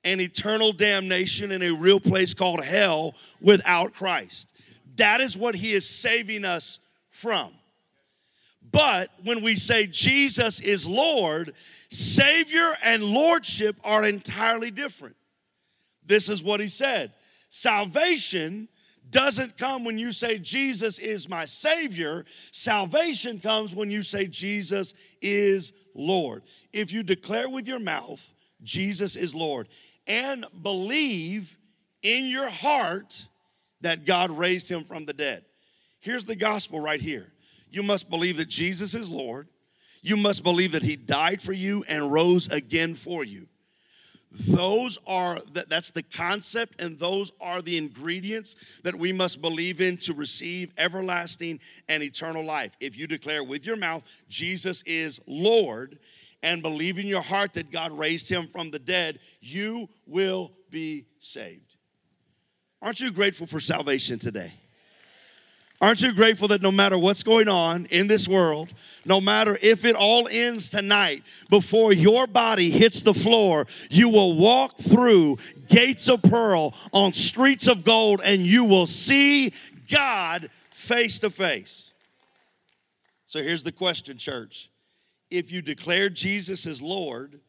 and 0.05 0.21
eternal 0.21 0.73
damnation 0.73 1.51
in 1.51 1.63
a 1.63 1.71
real 1.71 1.99
place 1.99 2.33
called 2.33 2.63
hell 2.63 3.15
without 3.41 3.93
Christ. 3.93 4.53
That 4.97 5.21
is 5.21 5.37
what 5.37 5.57
He 5.57 5.73
is 5.73 5.89
saving 5.89 6.45
us 6.45 6.79
from. 7.11 7.53
But 8.75 9.11
when 9.23 9.41
we 9.41 9.55
say 9.55 9.87
Jesus 9.87 10.59
is 10.59 10.85
Lord, 10.85 11.55
Savior 11.93 12.77
and 12.83 13.05
Lordship 13.05 13.77
are 13.85 14.05
entirely 14.05 14.73
different. 14.73 15.15
This 16.05 16.29
is 16.29 16.43
what 16.43 16.59
he 16.59 16.67
said 16.67 17.13
Salvation 17.51 18.69
doesn't 19.11 19.57
come 19.57 19.85
when 19.85 19.97
you 19.97 20.11
say 20.11 20.39
Jesus 20.39 20.99
is 20.99 21.29
my 21.29 21.45
Savior. 21.45 22.25
Salvation 22.51 23.39
comes 23.39 23.77
when 23.77 23.93
you 23.93 24.03
say 24.03 24.27
Jesus 24.27 24.93
is 25.23 25.73
Lord. 25.95 26.43
If 26.73 26.91
you 26.91 27.05
declare 27.05 27.49
with 27.49 27.69
your 27.69 27.79
mouth, 27.79 28.29
Jesus 28.65 29.15
is 29.15 29.37
Lord, 29.37 29.69
and 30.09 30.47
believe 30.65 31.57
in 32.03 32.27
your 32.27 32.49
heart 32.49 33.25
that 33.83 34.05
God 34.05 34.33
raised 34.33 34.69
him 34.69 34.83
from 34.83 35.05
the 35.05 35.13
dead. 35.13 35.45
Here's 36.01 36.25
the 36.25 36.35
gospel 36.35 36.81
right 36.81 37.01
here 37.01 37.34
you 37.75 37.83
must 37.83 38.09
believe 38.09 38.37
that 38.37 38.49
Jesus 38.49 38.95
is 38.95 39.11
Lord. 39.11 39.49
You 40.01 40.17
must 40.17 40.43
believe 40.43 40.73
that 40.73 40.83
He 40.83 40.97
died 40.97 41.43
for 41.43 41.53
you 41.53 41.85
and 41.89 42.13
rose 42.13 42.47
again 42.49 42.95
for 42.95 43.25
you. 43.25 43.49
Those 44.31 44.99
are 45.07 45.39
that, 45.53 45.69
that's 45.69 45.91
the 45.91 46.03
concept, 46.03 46.81
and 46.81 46.99
those 46.99 47.31
are 47.41 47.63
the 47.63 47.77
ingredients 47.77 48.57
that 48.83 48.95
we 48.95 49.13
must 49.13 49.41
believe 49.41 49.81
in 49.81 49.97
to 49.99 50.13
receive 50.13 50.73
everlasting 50.77 51.61
and 51.89 52.03
eternal 52.03 52.45
life. 52.45 52.73
If 52.81 52.99
you 52.99 53.07
declare 53.07 53.45
with 53.45 53.65
your 53.65 53.77
mouth 53.77 54.03
Jesus 54.29 54.83
is 54.87 55.21
Lord 55.27 55.99
and 56.43 56.63
believe 56.63 56.99
in 56.99 57.07
your 57.07 57.23
heart 57.23 57.53
that 57.55 57.71
God 57.71 57.97
raised 57.97 58.29
him 58.29 58.49
from 58.49 58.71
the 58.71 58.79
dead, 58.79 59.21
you 59.41 59.89
will 60.07 60.53
be 60.69 61.07
saved. 61.21 61.77
Aren't 62.83 63.01
you 63.01 63.13
grateful 63.13 63.47
for 63.47 63.61
salvation 63.61 64.19
today? 64.19 64.53
Aren't 65.85 66.01
you 66.01 66.15
grateful 66.15 66.49
that 66.49 66.63
no 66.63 66.73
matter 66.73 66.97
what's 66.97 67.23
going 67.23 67.47
on 67.47 67.85
in 67.91 68.07
this 68.07 68.27
world, 68.27 68.73
no 69.05 69.21
matter 69.21 69.59
if 69.61 69.85
it 69.85 69.95
all 69.95 70.27
ends 70.31 70.71
tonight, 70.71 71.25
before 71.51 71.93
your 71.93 72.27
body 72.27 72.71
hits 72.71 73.03
the 73.03 73.13
floor, 73.13 73.67
you 73.91 74.09
will 74.09 74.35
walk 74.35 74.79
through 74.79 75.37
gates 75.69 76.09
of 76.09 76.23
pearl 76.23 76.73
on 76.95 77.13
streets 77.13 77.69
of 77.69 77.85
gold 77.85 78.23
and 78.25 78.47
you 78.47 78.65
will 78.65 78.87
see 78.87 79.53
God 79.91 80.49
face 80.71 81.19
to 81.19 81.29
face. 81.29 81.91
So 83.27 83.43
here's 83.43 83.63
the 83.63 83.71
question, 83.71 84.17
church. 84.17 84.71
If 85.31 85.53
you 85.53 85.61
declare 85.61 86.09
Jesus 86.09 86.67
as 86.67 86.81
Lord 86.81 87.41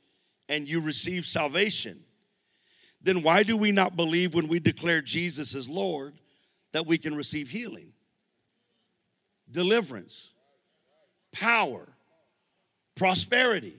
and 0.49 0.67
you 0.67 0.81
receive 0.81 1.25
salvation, 1.25 2.03
then 3.01 3.23
why 3.23 3.43
do 3.43 3.55
we 3.55 3.71
not 3.71 3.95
believe 3.95 4.33
when 4.33 4.49
we 4.49 4.59
declare 4.59 5.01
Jesus 5.01 5.55
as 5.55 5.69
Lord 5.69 6.15
that 6.73 6.85
we 6.85 6.97
can 6.97 7.15
receive 7.15 7.47
healing? 7.47 7.93
Deliverance, 9.51 10.29
power, 11.31 11.87
prosperity, 12.95 13.77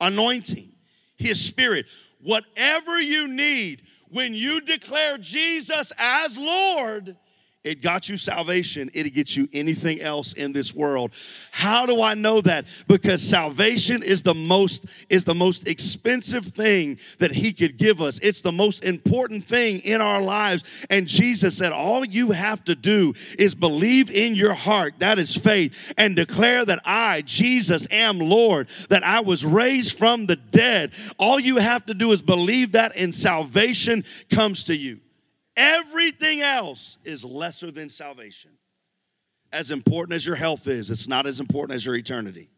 anointing, 0.00 0.72
His 1.16 1.44
Spirit. 1.44 1.86
Whatever 2.20 3.00
you 3.00 3.28
need, 3.28 3.82
when 4.10 4.34
you 4.34 4.60
declare 4.60 5.18
Jesus 5.18 5.92
as 5.98 6.36
Lord, 6.36 7.16
it 7.64 7.80
got 7.80 8.08
you 8.08 8.16
salvation. 8.16 8.90
It'll 8.92 9.12
get 9.12 9.36
you 9.36 9.48
anything 9.52 10.00
else 10.00 10.32
in 10.32 10.52
this 10.52 10.74
world. 10.74 11.12
How 11.52 11.86
do 11.86 12.02
I 12.02 12.14
know 12.14 12.40
that? 12.40 12.64
Because 12.88 13.22
salvation 13.22 14.02
is 14.02 14.22
the 14.22 14.34
most 14.34 14.84
is 15.08 15.24
the 15.24 15.34
most 15.34 15.68
expensive 15.68 16.46
thing 16.46 16.98
that 17.20 17.30
he 17.30 17.52
could 17.52 17.76
give 17.78 18.00
us. 18.00 18.18
It's 18.18 18.40
the 18.40 18.50
most 18.50 18.82
important 18.82 19.46
thing 19.46 19.78
in 19.80 20.00
our 20.00 20.20
lives. 20.20 20.64
And 20.90 21.06
Jesus 21.06 21.56
said, 21.56 21.70
all 21.70 22.04
you 22.04 22.32
have 22.32 22.64
to 22.64 22.74
do 22.74 23.14
is 23.38 23.54
believe 23.54 24.10
in 24.10 24.34
your 24.34 24.54
heart, 24.54 24.94
that 24.98 25.20
is 25.20 25.36
faith, 25.36 25.92
and 25.96 26.16
declare 26.16 26.64
that 26.64 26.80
I, 26.84 27.22
Jesus, 27.22 27.86
am 27.92 28.18
Lord, 28.18 28.68
that 28.88 29.04
I 29.04 29.20
was 29.20 29.44
raised 29.44 29.96
from 29.96 30.26
the 30.26 30.36
dead. 30.36 30.92
All 31.16 31.38
you 31.38 31.56
have 31.58 31.86
to 31.86 31.94
do 31.94 32.10
is 32.10 32.22
believe 32.22 32.72
that 32.72 32.96
and 32.96 33.14
salvation 33.14 34.04
comes 34.30 34.64
to 34.64 34.76
you. 34.76 34.98
Everything 35.56 36.40
else 36.40 36.96
is 37.04 37.24
lesser 37.24 37.70
than 37.70 37.88
salvation. 37.88 38.50
As 39.52 39.70
important 39.70 40.14
as 40.14 40.24
your 40.24 40.36
health 40.36 40.66
is, 40.66 40.88
it's 40.88 41.08
not 41.08 41.26
as 41.26 41.40
important 41.40 41.76
as 41.76 41.84
your 41.84 41.94
eternity. 41.94 42.48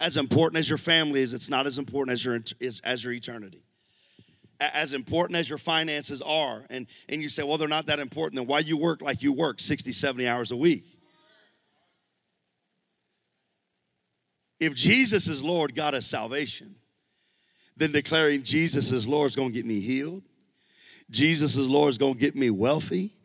As 0.00 0.16
important 0.16 0.58
as 0.58 0.68
your 0.68 0.78
family 0.78 1.20
is, 1.20 1.34
it's 1.34 1.50
not 1.50 1.66
as 1.66 1.78
important 1.78 2.14
as 2.14 2.24
your, 2.24 2.40
as 2.84 3.04
your 3.04 3.12
eternity. 3.12 3.62
As 4.60 4.92
important 4.92 5.36
as 5.36 5.48
your 5.48 5.58
finances 5.58 6.22
are, 6.22 6.64
and, 6.70 6.86
and 7.08 7.20
you 7.20 7.28
say, 7.28 7.42
well, 7.42 7.58
they're 7.58 7.68
not 7.68 7.86
that 7.86 8.00
important, 8.00 8.36
then 8.36 8.46
why 8.46 8.60
you 8.60 8.76
work 8.76 9.02
like 9.02 9.22
you 9.22 9.32
work 9.32 9.60
60, 9.60 9.92
70 9.92 10.26
hours 10.26 10.50
a 10.50 10.56
week? 10.56 10.84
If 14.58 14.74
Jesus 14.74 15.28
is 15.28 15.42
Lord, 15.42 15.74
God 15.76 15.94
is 15.94 16.06
salvation, 16.06 16.74
then 17.76 17.92
declaring 17.92 18.42
Jesus 18.42 18.90
is 18.90 19.06
Lord 19.06 19.30
is 19.30 19.36
going 19.36 19.50
to 19.50 19.54
get 19.54 19.66
me 19.66 19.80
healed 19.80 20.22
Jesus 21.10 21.56
is 21.56 21.68
Lord 21.68 21.90
is 21.90 21.98
going 21.98 22.14
to 22.14 22.20
get 22.20 22.36
me 22.36 22.50
wealthy. 22.50 23.17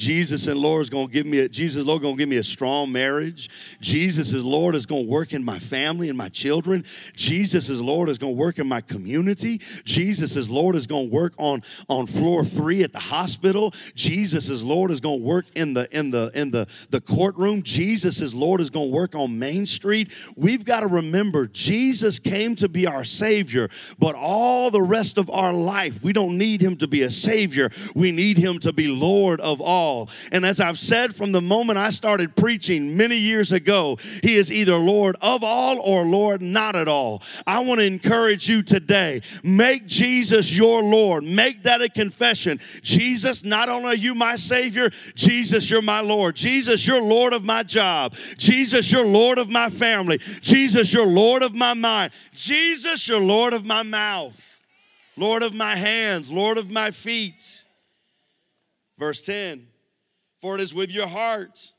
Jesus 0.00 0.46
and 0.46 0.58
Lord 0.58 0.80
is 0.80 0.88
going 0.88 1.08
to 1.08 1.12
give 1.12 1.26
me 1.26 1.40
a 1.40 1.48
Jesus 1.48 1.84
Lord 1.84 2.00
going 2.00 2.16
to 2.16 2.18
give 2.18 2.28
me 2.28 2.38
a 2.38 2.42
strong 2.42 2.90
marriage. 2.90 3.50
Jesus 3.82 4.32
is 4.32 4.42
Lord 4.42 4.74
is 4.74 4.86
going 4.86 5.04
to 5.04 5.10
work 5.10 5.34
in 5.34 5.44
my 5.44 5.58
family 5.58 6.08
and 6.08 6.16
my 6.16 6.30
children. 6.30 6.86
Jesus 7.14 7.68
is 7.68 7.82
Lord 7.82 8.08
is 8.08 8.16
going 8.16 8.34
to 8.34 8.40
work 8.40 8.58
in 8.58 8.66
my 8.66 8.80
community. 8.80 9.60
Jesus 9.84 10.36
is 10.36 10.48
Lord 10.48 10.74
is 10.74 10.86
going 10.86 11.10
to 11.10 11.14
work 11.14 11.34
on 11.36 11.62
on 11.90 12.06
floor 12.06 12.46
3 12.46 12.82
at 12.82 12.94
the 12.94 12.98
hospital. 12.98 13.74
Jesus 13.94 14.48
is 14.48 14.62
Lord 14.62 14.90
is 14.90 15.00
going 15.00 15.20
to 15.20 15.24
work 15.24 15.44
in 15.54 15.74
the 15.74 15.86
in 15.94 16.10
the 16.10 16.30
in 16.32 16.50
the 16.50 16.66
the 16.88 17.02
courtroom. 17.02 17.62
Jesus 17.62 18.22
is 18.22 18.34
Lord 18.34 18.62
is 18.62 18.70
going 18.70 18.88
to 18.88 18.94
work 18.94 19.14
on 19.14 19.38
Main 19.38 19.66
Street. 19.66 20.12
We've 20.34 20.64
got 20.64 20.80
to 20.80 20.86
remember 20.86 21.46
Jesus 21.46 22.18
came 22.18 22.56
to 22.56 22.70
be 22.70 22.86
our 22.86 23.04
savior, 23.04 23.68
but 23.98 24.14
all 24.14 24.70
the 24.70 24.80
rest 24.80 25.18
of 25.18 25.28
our 25.28 25.52
life 25.52 26.02
we 26.02 26.14
don't 26.14 26.38
need 26.38 26.62
him 26.62 26.78
to 26.78 26.86
be 26.86 27.02
a 27.02 27.10
savior. 27.10 27.70
We 27.94 28.12
need 28.12 28.38
him 28.38 28.60
to 28.60 28.72
be 28.72 28.88
Lord 28.88 29.42
of 29.42 29.60
all. 29.60 29.89
And 30.32 30.44
as 30.44 30.60
I've 30.60 30.78
said 30.78 31.14
from 31.14 31.32
the 31.32 31.40
moment 31.40 31.78
I 31.78 31.90
started 31.90 32.36
preaching 32.36 32.96
many 32.96 33.16
years 33.16 33.52
ago, 33.52 33.98
he 34.22 34.36
is 34.36 34.50
either 34.50 34.76
Lord 34.76 35.16
of 35.20 35.42
all 35.42 35.80
or 35.80 36.04
Lord 36.04 36.42
not 36.42 36.76
at 36.76 36.88
all. 36.88 37.22
I 37.46 37.60
want 37.60 37.80
to 37.80 37.84
encourage 37.84 38.48
you 38.48 38.62
today 38.62 39.22
make 39.42 39.86
Jesus 39.86 40.56
your 40.56 40.82
Lord. 40.82 41.24
Make 41.24 41.62
that 41.64 41.82
a 41.82 41.88
confession. 41.88 42.60
Jesus, 42.82 43.44
not 43.44 43.68
only 43.68 43.88
are 43.88 43.94
you 43.94 44.14
my 44.14 44.36
Savior, 44.36 44.90
Jesus, 45.14 45.70
you're 45.70 45.82
my 45.82 46.00
Lord. 46.00 46.36
Jesus, 46.36 46.86
you're 46.86 47.02
Lord 47.02 47.32
of 47.32 47.42
my 47.42 47.62
job. 47.62 48.14
Jesus, 48.36 48.90
you're 48.90 49.04
Lord 49.04 49.38
of 49.38 49.48
my 49.48 49.70
family. 49.70 50.18
Jesus, 50.40 50.92
you're 50.92 51.06
Lord 51.06 51.42
of 51.42 51.54
my 51.54 51.74
mind. 51.74 52.12
Jesus, 52.34 53.06
you're 53.08 53.20
Lord 53.20 53.52
of 53.52 53.64
my 53.64 53.82
mouth. 53.82 54.40
Lord 55.16 55.42
of 55.42 55.52
my 55.52 55.76
hands, 55.76 56.30
Lord 56.30 56.56
of 56.56 56.70
my 56.70 56.90
feet. 56.90 57.64
Verse 58.98 59.20
10 59.22 59.66
For 60.40 60.54
it 60.54 60.60
is 60.60 60.72
with 60.72 60.90
your 60.90 61.06
heart 61.06 61.72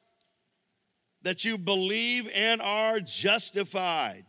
that 1.23 1.45
you 1.45 1.57
believe 1.57 2.27
and 2.33 2.61
are 2.61 2.99
justified. 2.99 4.25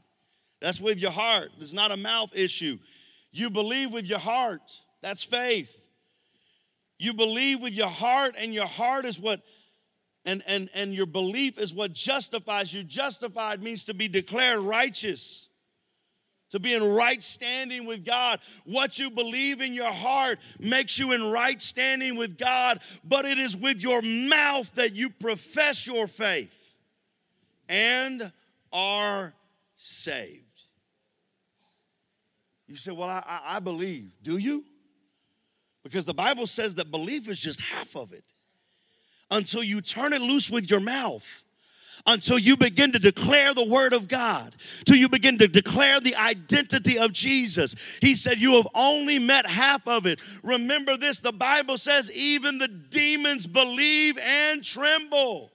That's 0.61 0.81
with 0.81 0.99
your 0.99 1.11
heart. 1.11 1.51
It's 1.61 1.73
not 1.73 1.90
a 1.90 1.97
mouth 1.97 2.31
issue. 2.35 2.79
You 3.31 3.51
believe 3.51 3.92
with 3.92 4.07
your 4.07 4.18
heart. 4.18 4.62
That's 5.01 5.23
faith. 5.23 5.81
You 6.99 7.14
believe 7.14 7.61
with 7.61 7.73
your 7.73 7.88
heart, 7.88 8.37
and 8.38 8.55
your 8.55 8.66
heart 8.66 9.07
is 9.07 9.18
what, 9.18 9.40
and, 10.25 10.42
and, 10.47 10.71
and 10.73 10.95
your 10.95 11.07
belief 11.07 11.59
is 11.59 11.75
what 11.75 11.92
justifies 11.92 12.73
you. 12.73 12.85
Justified 12.85 13.61
means 13.61 13.85
to 13.85 13.95
be 13.95 14.07
declared 14.07 14.61
righteous 14.61 15.49
to 16.52 16.60
be 16.60 16.74
in 16.74 16.84
right 16.94 17.22
standing 17.22 17.86
with 17.86 18.04
God. 18.04 18.40
What 18.64 18.98
you 18.98 19.10
believe 19.10 19.60
in 19.60 19.72
your 19.72 19.90
heart 19.90 20.38
makes 20.60 20.98
you 20.98 21.12
in 21.12 21.24
right 21.24 21.60
standing 21.60 22.14
with 22.16 22.38
God, 22.38 22.80
but 23.02 23.24
it 23.24 23.38
is 23.38 23.56
with 23.56 23.82
your 23.82 24.02
mouth 24.02 24.72
that 24.74 24.94
you 24.94 25.10
profess 25.10 25.86
your 25.86 26.06
faith 26.06 26.54
and 27.68 28.30
are 28.70 29.34
saved. 29.76 30.40
You 32.68 32.76
say, 32.76 32.92
Well, 32.92 33.08
I, 33.08 33.40
I 33.44 33.58
believe. 33.58 34.12
Do 34.22 34.36
you? 34.36 34.64
Because 35.82 36.04
the 36.04 36.14
Bible 36.14 36.46
says 36.46 36.74
that 36.76 36.90
belief 36.90 37.28
is 37.28 37.38
just 37.38 37.60
half 37.60 37.96
of 37.96 38.12
it 38.12 38.24
until 39.30 39.62
you 39.62 39.80
turn 39.80 40.12
it 40.12 40.20
loose 40.20 40.50
with 40.50 40.70
your 40.70 40.80
mouth 40.80 41.44
until 42.07 42.38
you 42.38 42.57
begin 42.57 42.92
to 42.92 42.98
declare 42.98 43.55
the 43.55 43.64
word 43.64 43.92
of 43.92 44.09
God, 44.09 44.57
till 44.85 44.96
you 44.96 45.09
begin 45.09 45.38
to 45.38 45.48
declare 45.48 46.00
the 46.00 46.16
identity 46.16 46.98
of 46.98 47.12
Jesus. 47.12 47.74
He 48.00 48.14
said, 48.14 48.38
You 48.38 48.55
have 48.57 48.68
only 48.74 49.18
met 49.18 49.46
half 49.46 49.87
of 49.87 50.07
it. 50.07 50.18
Remember 50.42 50.96
this 50.96 51.20
the 51.20 51.33
Bible 51.33 51.78
says, 51.78 52.11
even 52.11 52.59
the 52.59 52.68
demons 52.68 53.46
believe 53.46 54.18
and 54.18 54.62
tremble. 54.62 55.50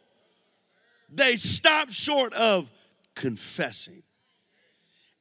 They 1.10 1.36
stop 1.36 1.92
short 1.92 2.34
of 2.34 2.70
confessing. 3.16 4.04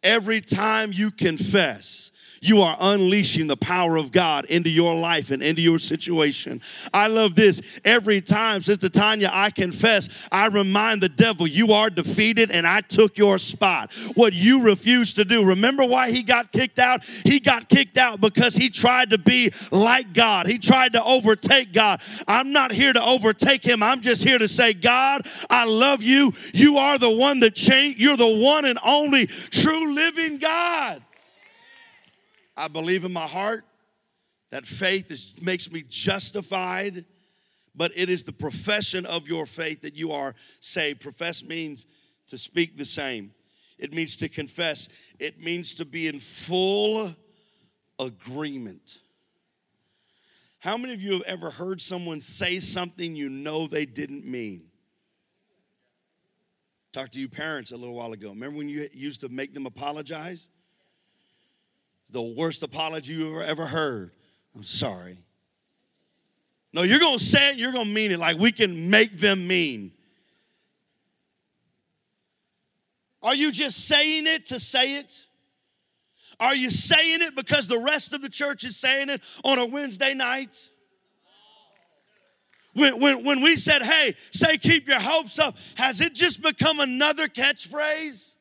Every 0.02 0.40
time 0.40 0.92
you 0.92 1.10
confess, 1.10 2.10
you 2.40 2.62
are 2.62 2.76
unleashing 2.78 3.46
the 3.46 3.56
power 3.56 3.96
of 3.96 4.12
God 4.12 4.44
into 4.46 4.70
your 4.70 4.94
life 4.94 5.30
and 5.30 5.42
into 5.42 5.62
your 5.62 5.78
situation. 5.78 6.60
I 6.92 7.08
love 7.08 7.34
this. 7.34 7.60
Every 7.84 8.20
time, 8.20 8.62
Sister 8.62 8.88
Tanya, 8.88 9.30
I 9.32 9.50
confess, 9.50 10.08
I 10.30 10.46
remind 10.46 11.02
the 11.02 11.08
devil, 11.08 11.46
you 11.46 11.72
are 11.72 11.90
defeated 11.90 12.50
and 12.50 12.66
I 12.66 12.80
took 12.80 13.18
your 13.18 13.38
spot. 13.38 13.92
What 14.14 14.32
you 14.32 14.62
refused 14.62 15.16
to 15.16 15.24
do. 15.24 15.44
Remember 15.44 15.84
why 15.84 16.10
he 16.10 16.22
got 16.22 16.52
kicked 16.52 16.78
out? 16.78 17.04
He 17.04 17.40
got 17.40 17.68
kicked 17.68 17.96
out 17.96 18.20
because 18.20 18.54
he 18.54 18.70
tried 18.70 19.10
to 19.10 19.18
be 19.18 19.52
like 19.70 20.12
God. 20.12 20.46
He 20.46 20.58
tried 20.58 20.92
to 20.92 21.02
overtake 21.02 21.72
God. 21.72 22.00
I'm 22.28 22.52
not 22.52 22.72
here 22.72 22.92
to 22.92 23.04
overtake 23.04 23.64
him. 23.64 23.82
I'm 23.82 24.00
just 24.00 24.22
here 24.22 24.38
to 24.38 24.48
say, 24.48 24.72
God, 24.72 25.26
I 25.50 25.64
love 25.64 26.02
you. 26.02 26.32
You 26.52 26.78
are 26.78 26.98
the 26.98 27.10
one 27.10 27.40
that 27.40 27.54
changed. 27.54 28.00
You're 28.00 28.16
the 28.16 28.26
one 28.26 28.64
and 28.64 28.78
only 28.84 29.26
true 29.26 29.94
living 29.94 30.38
God. 30.38 31.02
I 32.56 32.68
believe 32.68 33.04
in 33.04 33.12
my 33.12 33.26
heart 33.26 33.64
that 34.50 34.66
faith 34.66 35.10
is, 35.10 35.34
makes 35.40 35.70
me 35.70 35.84
justified, 35.88 37.04
but 37.74 37.92
it 37.94 38.08
is 38.08 38.22
the 38.22 38.32
profession 38.32 39.04
of 39.06 39.28
your 39.28 39.44
faith 39.46 39.82
that 39.82 39.94
you 39.94 40.12
are 40.12 40.34
saved. 40.60 41.00
Profess 41.00 41.42
means 41.42 41.86
to 42.28 42.38
speak 42.38 42.76
the 42.76 42.84
same, 42.84 43.32
it 43.78 43.92
means 43.92 44.16
to 44.16 44.28
confess, 44.28 44.88
it 45.18 45.40
means 45.40 45.74
to 45.74 45.84
be 45.84 46.08
in 46.08 46.20
full 46.20 47.14
agreement. 47.98 48.98
How 50.58 50.76
many 50.76 50.94
of 50.94 51.00
you 51.00 51.12
have 51.12 51.22
ever 51.22 51.50
heard 51.50 51.80
someone 51.80 52.20
say 52.20 52.58
something 52.58 53.14
you 53.14 53.28
know 53.28 53.66
they 53.66 53.86
didn't 53.86 54.24
mean? 54.24 54.64
Talked 56.92 57.12
to 57.12 57.20
you 57.20 57.28
parents 57.28 57.72
a 57.72 57.76
little 57.76 57.94
while 57.94 58.12
ago. 58.12 58.30
Remember 58.30 58.56
when 58.56 58.68
you 58.68 58.88
used 58.92 59.20
to 59.20 59.28
make 59.28 59.52
them 59.52 59.66
apologize? 59.66 60.48
The 62.10 62.22
worst 62.22 62.62
apology 62.62 63.14
you 63.14 63.28
ever, 63.30 63.42
ever 63.42 63.66
heard. 63.66 64.12
I'm 64.54 64.64
sorry. 64.64 65.18
No, 66.72 66.82
you're 66.82 66.98
going 66.98 67.18
to 67.18 67.24
say 67.24 67.50
it, 67.50 67.56
you're 67.56 67.72
going 67.72 67.86
to 67.86 67.92
mean 67.92 68.12
it 68.12 68.18
like 68.18 68.38
we 68.38 68.52
can 68.52 68.90
make 68.90 69.18
them 69.18 69.46
mean. 69.46 69.92
Are 73.22 73.34
you 73.34 73.50
just 73.50 73.86
saying 73.86 74.26
it 74.26 74.46
to 74.46 74.58
say 74.58 74.96
it? 74.96 75.22
Are 76.38 76.54
you 76.54 76.70
saying 76.70 77.22
it 77.22 77.34
because 77.34 77.66
the 77.66 77.78
rest 77.78 78.12
of 78.12 78.20
the 78.22 78.28
church 78.28 78.64
is 78.64 78.76
saying 78.76 79.08
it 79.08 79.22
on 79.42 79.58
a 79.58 79.66
Wednesday 79.66 80.14
night? 80.14 80.56
When, 82.74 83.00
when, 83.00 83.24
when 83.24 83.40
we 83.40 83.56
said, 83.56 83.82
hey, 83.82 84.14
say 84.30 84.58
keep 84.58 84.86
your 84.86 85.00
hopes 85.00 85.38
up, 85.38 85.56
has 85.76 86.02
it 86.02 86.14
just 86.14 86.42
become 86.42 86.78
another 86.78 87.26
catchphrase? 87.26 88.34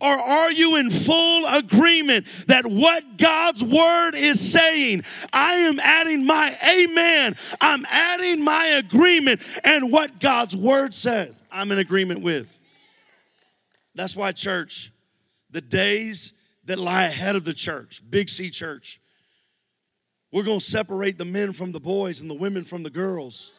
Or 0.00 0.18
are 0.18 0.50
you 0.50 0.76
in 0.76 0.90
full 0.90 1.46
agreement 1.46 2.26
that 2.46 2.66
what 2.66 3.18
God's 3.18 3.62
word 3.62 4.14
is 4.14 4.40
saying, 4.40 5.04
I 5.32 5.54
am 5.54 5.78
adding 5.78 6.24
my 6.24 6.56
amen, 6.66 7.36
I'm 7.60 7.84
adding 7.86 8.42
my 8.42 8.66
agreement, 8.66 9.42
and 9.64 9.92
what 9.92 10.20
God's 10.20 10.56
word 10.56 10.94
says, 10.94 11.40
I'm 11.50 11.70
in 11.72 11.78
agreement 11.78 12.22
with? 12.22 12.48
That's 13.94 14.16
why, 14.16 14.32
church, 14.32 14.92
the 15.50 15.60
days 15.60 16.32
that 16.64 16.78
lie 16.78 17.04
ahead 17.04 17.36
of 17.36 17.44
the 17.44 17.54
church, 17.54 18.02
Big 18.08 18.28
C 18.28 18.50
Church, 18.50 19.00
we're 20.32 20.44
going 20.44 20.60
to 20.60 20.64
separate 20.64 21.18
the 21.18 21.24
men 21.24 21.52
from 21.52 21.72
the 21.72 21.80
boys 21.80 22.20
and 22.20 22.30
the 22.30 22.34
women 22.34 22.64
from 22.64 22.82
the 22.82 22.90
girls 22.90 23.50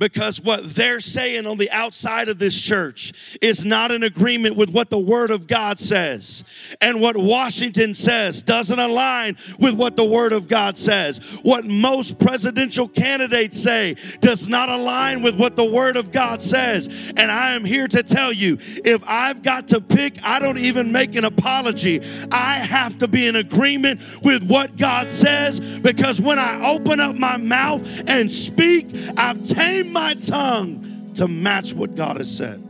because 0.00 0.40
what 0.40 0.74
they're 0.74 0.98
saying 0.98 1.46
on 1.46 1.58
the 1.58 1.70
outside 1.70 2.30
of 2.30 2.38
this 2.38 2.58
church 2.58 3.12
is 3.42 3.66
not 3.66 3.92
in 3.92 4.02
agreement 4.02 4.56
with 4.56 4.70
what 4.70 4.88
the 4.88 4.98
Word 4.98 5.30
of 5.30 5.46
God 5.46 5.78
says. 5.78 6.42
And 6.80 7.02
what 7.02 7.18
Washington 7.18 7.92
says 7.92 8.42
doesn't 8.42 8.78
align 8.78 9.36
with 9.58 9.74
what 9.74 9.96
the 9.96 10.04
Word 10.04 10.32
of 10.32 10.48
God 10.48 10.78
says. 10.78 11.18
What 11.42 11.66
most 11.66 12.18
presidential 12.18 12.88
candidates 12.88 13.62
say 13.62 13.96
does 14.20 14.48
not 14.48 14.70
align 14.70 15.22
with 15.22 15.38
what 15.38 15.54
the 15.54 15.64
Word 15.64 15.98
of 15.98 16.10
God 16.10 16.40
says. 16.40 16.88
And 17.18 17.30
I 17.30 17.52
am 17.52 17.64
here 17.64 17.86
to 17.88 18.02
tell 18.02 18.32
you 18.32 18.56
if 18.84 19.02
I've 19.06 19.42
got 19.42 19.68
to 19.68 19.82
pick, 19.82 20.18
I 20.24 20.38
don't 20.38 20.58
even 20.58 20.90
make 20.90 21.14
an 21.14 21.26
apology. 21.26 22.00
I 22.32 22.54
have 22.54 22.98
to 23.00 23.08
be 23.08 23.26
in 23.26 23.36
agreement 23.36 24.00
with 24.22 24.42
what 24.44 24.78
God 24.78 25.10
says 25.10 25.60
because 25.60 26.22
when 26.22 26.38
I 26.38 26.70
open 26.70 27.00
up 27.00 27.16
my 27.16 27.36
mouth 27.36 27.82
and 28.06 28.32
speak, 28.32 28.86
I've 29.18 29.44
tamed 29.44 29.89
my 29.90 30.14
tongue 30.14 31.12
to 31.14 31.28
match 31.28 31.72
what 31.72 31.94
God 31.94 32.16
has 32.18 32.34
said. 32.34 32.66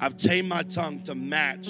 I've 0.00 0.16
tamed 0.16 0.48
my 0.48 0.62
tongue 0.62 1.02
to 1.04 1.14
match, 1.14 1.66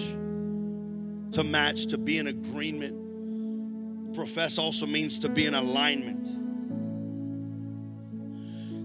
to 1.33 1.45
match, 1.45 1.87
to 1.87 1.99
be 1.99 2.19
in 2.19 2.27
agreement. 2.29 4.15
Profess 4.15 4.59
also 4.59 4.87
means 4.87 5.19
to 5.21 5.29
be 5.29 5.47
in 5.47 5.55
alignment. 5.55 6.25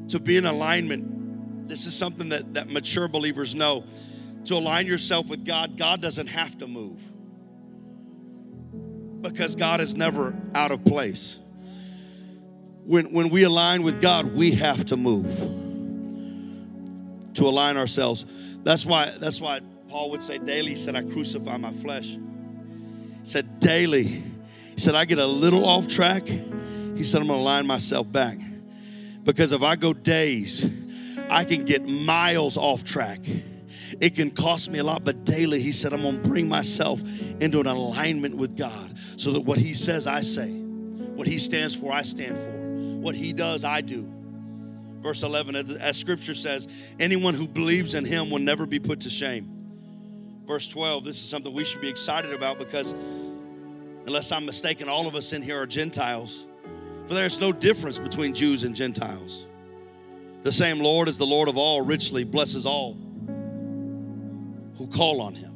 To 0.09 0.19
be 0.19 0.37
in 0.37 0.45
alignment, 0.45 1.67
this 1.69 1.85
is 1.85 1.95
something 1.95 2.29
that, 2.29 2.53
that 2.55 2.69
mature 2.69 3.07
believers 3.07 3.55
know. 3.55 3.85
To 4.45 4.55
align 4.55 4.87
yourself 4.87 5.27
with 5.27 5.45
God, 5.45 5.77
God 5.77 6.01
doesn't 6.01 6.27
have 6.27 6.57
to 6.59 6.67
move 6.67 6.99
because 9.21 9.55
God 9.55 9.81
is 9.81 9.95
never 9.95 10.35
out 10.55 10.71
of 10.71 10.83
place 10.85 11.39
when, 12.89 13.13
when 13.13 13.29
we 13.29 13.43
align 13.43 13.83
with 13.83 14.01
God, 14.01 14.33
we 14.33 14.49
have 14.53 14.83
to 14.85 14.97
move 14.97 15.27
to 17.35 17.47
align 17.47 17.77
ourselves. 17.77 18.25
That's 18.63 18.83
why, 18.83 19.13
that's 19.19 19.39
why 19.39 19.59
Paul 19.89 20.09
would 20.09 20.23
say 20.23 20.39
daily, 20.39 20.71
he 20.71 20.75
said, 20.75 20.95
I 20.95 21.03
crucify 21.03 21.57
my 21.57 21.71
flesh. 21.71 22.07
He 22.07 22.19
said, 23.21 23.59
daily. 23.59 24.23
He 24.73 24.81
said, 24.81 24.95
I 24.95 25.05
get 25.05 25.19
a 25.19 25.25
little 25.27 25.67
off 25.67 25.87
track. 25.87 26.25
He 26.25 27.03
said, 27.03 27.21
I'm 27.21 27.27
going 27.27 27.37
to 27.37 27.43
line 27.43 27.67
myself 27.67 28.11
back. 28.11 28.39
Because 29.23 29.51
if 29.51 29.61
I 29.61 29.75
go 29.75 29.93
days, 29.93 30.65
I 31.29 31.43
can 31.43 31.65
get 31.65 31.87
miles 31.87 32.57
off 32.57 32.83
track. 32.83 33.19
It 33.99 34.15
can 34.15 34.31
cost 34.31 34.67
me 34.71 34.79
a 34.79 34.83
lot, 34.83 35.03
but 35.03 35.25
daily, 35.25 35.61
he 35.61 35.73
said, 35.73 35.93
I'm 35.93 36.01
going 36.01 36.23
to 36.23 36.27
bring 36.27 36.49
myself 36.49 37.01
into 37.39 37.59
an 37.59 37.67
alignment 37.67 38.35
with 38.35 38.57
God 38.57 38.97
so 39.15 39.31
that 39.33 39.41
what 39.41 39.59
he 39.59 39.75
says, 39.75 40.07
I 40.07 40.21
say. 40.21 40.49
What 40.49 41.27
he 41.27 41.37
stands 41.37 41.75
for, 41.75 41.91
I 41.91 42.01
stand 42.01 42.35
for. 42.35 42.58
What 42.99 43.15
he 43.15 43.33
does, 43.33 43.63
I 43.63 43.81
do. 43.81 44.07
Verse 45.01 45.23
11, 45.23 45.55
as 45.55 45.97
scripture 45.97 46.33
says, 46.33 46.67
anyone 46.99 47.33
who 47.33 47.47
believes 47.47 47.93
in 47.93 48.03
him 48.03 48.29
will 48.29 48.39
never 48.39 48.65
be 48.65 48.79
put 48.79 48.99
to 49.01 49.09
shame. 49.09 50.43
Verse 50.45 50.67
12, 50.67 51.05
this 51.05 51.21
is 51.21 51.29
something 51.29 51.53
we 51.53 51.63
should 51.63 51.79
be 51.79 51.89
excited 51.89 52.33
about 52.33 52.59
because, 52.59 52.93
unless 54.05 54.31
I'm 54.31 54.45
mistaken, 54.45 54.89
all 54.89 55.07
of 55.07 55.15
us 55.15 55.31
in 55.31 55.41
here 55.41 55.61
are 55.61 55.65
Gentiles. 55.65 56.45
For 57.07 57.13
there's 57.13 57.39
no 57.39 57.53
difference 57.53 57.97
between 57.97 58.35
Jews 58.35 58.63
and 58.63 58.75
Gentiles. 58.75 59.45
The 60.43 60.51
same 60.51 60.79
Lord 60.79 61.07
is 61.07 61.17
the 61.17 61.25
Lord 61.25 61.47
of 61.47 61.57
all, 61.57 61.81
richly 61.81 62.23
blesses 62.23 62.65
all 62.65 62.97
who 64.79 64.87
call 64.87 65.21
on 65.21 65.35
him. 65.35 65.53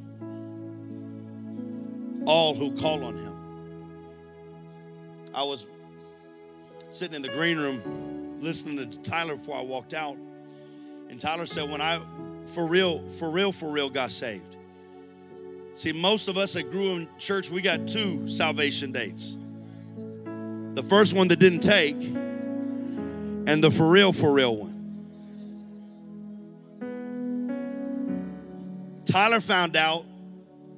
All 2.26 2.54
who 2.54 2.78
call 2.78 3.04
on 3.06 3.18
him. 3.18 3.34
I 5.34 5.44
was 5.44 5.66
sitting 6.94 7.16
in 7.16 7.22
the 7.24 7.30
green 7.30 7.58
room 7.58 8.38
listening 8.40 8.78
to 8.90 8.98
Tyler 9.00 9.36
before 9.36 9.58
I 9.58 9.62
walked 9.62 9.96
out. 9.96 10.16
And 11.10 11.20
Tyler 11.20 11.48
said, 11.48 11.70
when 11.70 11.82
I, 11.82 12.00
for 12.48 12.68
real, 12.68 13.08
for 13.10 13.32
real, 13.32 13.52
for 13.52 13.70
real, 13.70 13.90
got 13.90 14.12
saved. 14.12 14.58
See, 15.76 15.92
most 15.92 16.28
of 16.28 16.38
us 16.38 16.54
that 16.54 16.70
grew 16.70 16.92
in 16.92 17.08
church, 17.18 17.50
we 17.50 17.62
got 17.62 17.88
two 17.88 18.28
salvation 18.28 18.92
dates. 18.92 19.38
The 20.76 20.84
first 20.84 21.14
one 21.14 21.28
that 21.30 21.38
didn't 21.38 21.62
take, 21.62 21.96
and 21.96 23.64
the 23.64 23.72
for 23.72 23.90
real, 23.90 24.14
for 24.14 24.32
real 24.32 24.56
one. 24.56 24.72
Tyler 29.06 29.42
found 29.42 29.76
out 29.76 30.06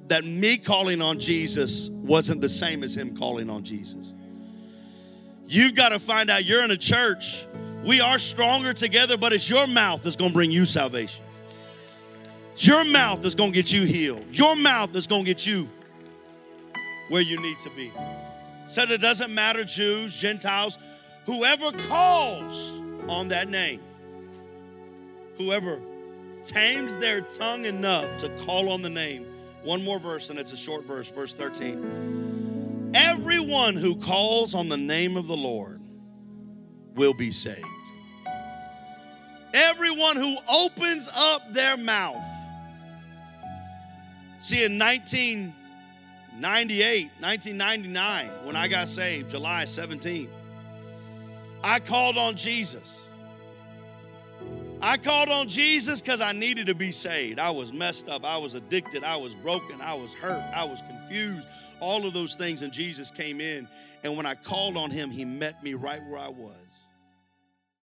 that 0.08 0.24
me 0.24 0.56
calling 0.56 1.02
on 1.02 1.20
Jesus 1.20 1.90
wasn't 1.90 2.40
the 2.40 2.48
same 2.48 2.82
as 2.82 2.96
him 2.96 3.14
calling 3.16 3.50
on 3.50 3.62
Jesus. 3.64 4.14
You've 5.48 5.74
got 5.74 5.90
to 5.90 5.98
find 5.98 6.28
out 6.30 6.44
you're 6.44 6.64
in 6.64 6.70
a 6.70 6.76
church. 6.76 7.46
We 7.84 8.00
are 8.00 8.18
stronger 8.18 8.72
together, 8.72 9.16
but 9.16 9.32
it's 9.32 9.48
your 9.48 9.66
mouth 9.66 10.02
that's 10.02 10.16
going 10.16 10.32
to 10.32 10.34
bring 10.34 10.50
you 10.50 10.66
salvation. 10.66 11.22
Your 12.56 12.84
mouth 12.84 13.24
is 13.24 13.34
going 13.34 13.52
to 13.52 13.54
get 13.54 13.70
you 13.70 13.84
healed. 13.84 14.24
Your 14.32 14.56
mouth 14.56 14.94
is 14.96 15.06
going 15.06 15.24
to 15.24 15.30
get 15.30 15.46
you 15.46 15.68
where 17.10 17.20
you 17.20 17.40
need 17.40 17.58
to 17.60 17.70
be. 17.70 17.92
Said 18.68 18.90
it 18.90 18.98
doesn't 18.98 19.32
matter, 19.32 19.62
Jews, 19.64 20.14
Gentiles, 20.14 20.78
whoever 21.26 21.70
calls 21.70 22.80
on 23.08 23.28
that 23.28 23.48
name, 23.48 23.80
whoever 25.36 25.80
tames 26.42 26.96
their 26.96 27.20
tongue 27.20 27.66
enough 27.66 28.18
to 28.18 28.28
call 28.44 28.68
on 28.68 28.82
the 28.82 28.90
name. 28.90 29.26
One 29.62 29.84
more 29.84 30.00
verse, 30.00 30.30
and 30.30 30.38
it's 30.38 30.52
a 30.52 30.56
short 30.56 30.84
verse, 30.84 31.08
verse 31.08 31.34
13. 31.34 32.25
Everyone 32.96 33.76
who 33.76 33.94
calls 33.96 34.54
on 34.54 34.70
the 34.70 34.76
name 34.78 35.18
of 35.18 35.26
the 35.26 35.36
Lord 35.36 35.82
will 36.94 37.12
be 37.12 37.30
saved. 37.30 37.60
Everyone 39.52 40.16
who 40.16 40.38
opens 40.48 41.06
up 41.14 41.42
their 41.52 41.76
mouth. 41.76 42.24
See, 44.40 44.64
in 44.64 44.78
1998, 44.78 47.10
1999, 47.20 48.30
when 48.44 48.56
I 48.56 48.66
got 48.66 48.88
saved, 48.88 49.30
July 49.30 49.64
17th, 49.64 50.30
I 51.62 51.80
called 51.80 52.16
on 52.16 52.34
Jesus. 52.34 53.00
I 54.80 54.96
called 54.96 55.28
on 55.28 55.48
Jesus 55.48 56.00
because 56.00 56.22
I 56.22 56.32
needed 56.32 56.66
to 56.68 56.74
be 56.74 56.92
saved. 56.92 57.38
I 57.38 57.50
was 57.50 57.74
messed 57.74 58.08
up. 58.08 58.24
I 58.24 58.38
was 58.38 58.54
addicted. 58.54 59.04
I 59.04 59.16
was 59.16 59.34
broken. 59.34 59.82
I 59.82 59.92
was 59.92 60.14
hurt. 60.14 60.42
I 60.54 60.64
was 60.64 60.80
confused. 60.88 61.46
All 61.80 62.06
of 62.06 62.14
those 62.14 62.34
things. 62.34 62.62
And 62.62 62.72
Jesus 62.72 63.10
came 63.10 63.40
in. 63.40 63.68
And 64.04 64.16
when 64.16 64.26
I 64.26 64.34
called 64.34 64.76
on 64.76 64.90
him, 64.90 65.10
he 65.10 65.24
met 65.24 65.62
me 65.62 65.74
right 65.74 66.02
where 66.06 66.18
I 66.18 66.28
was. 66.28 66.65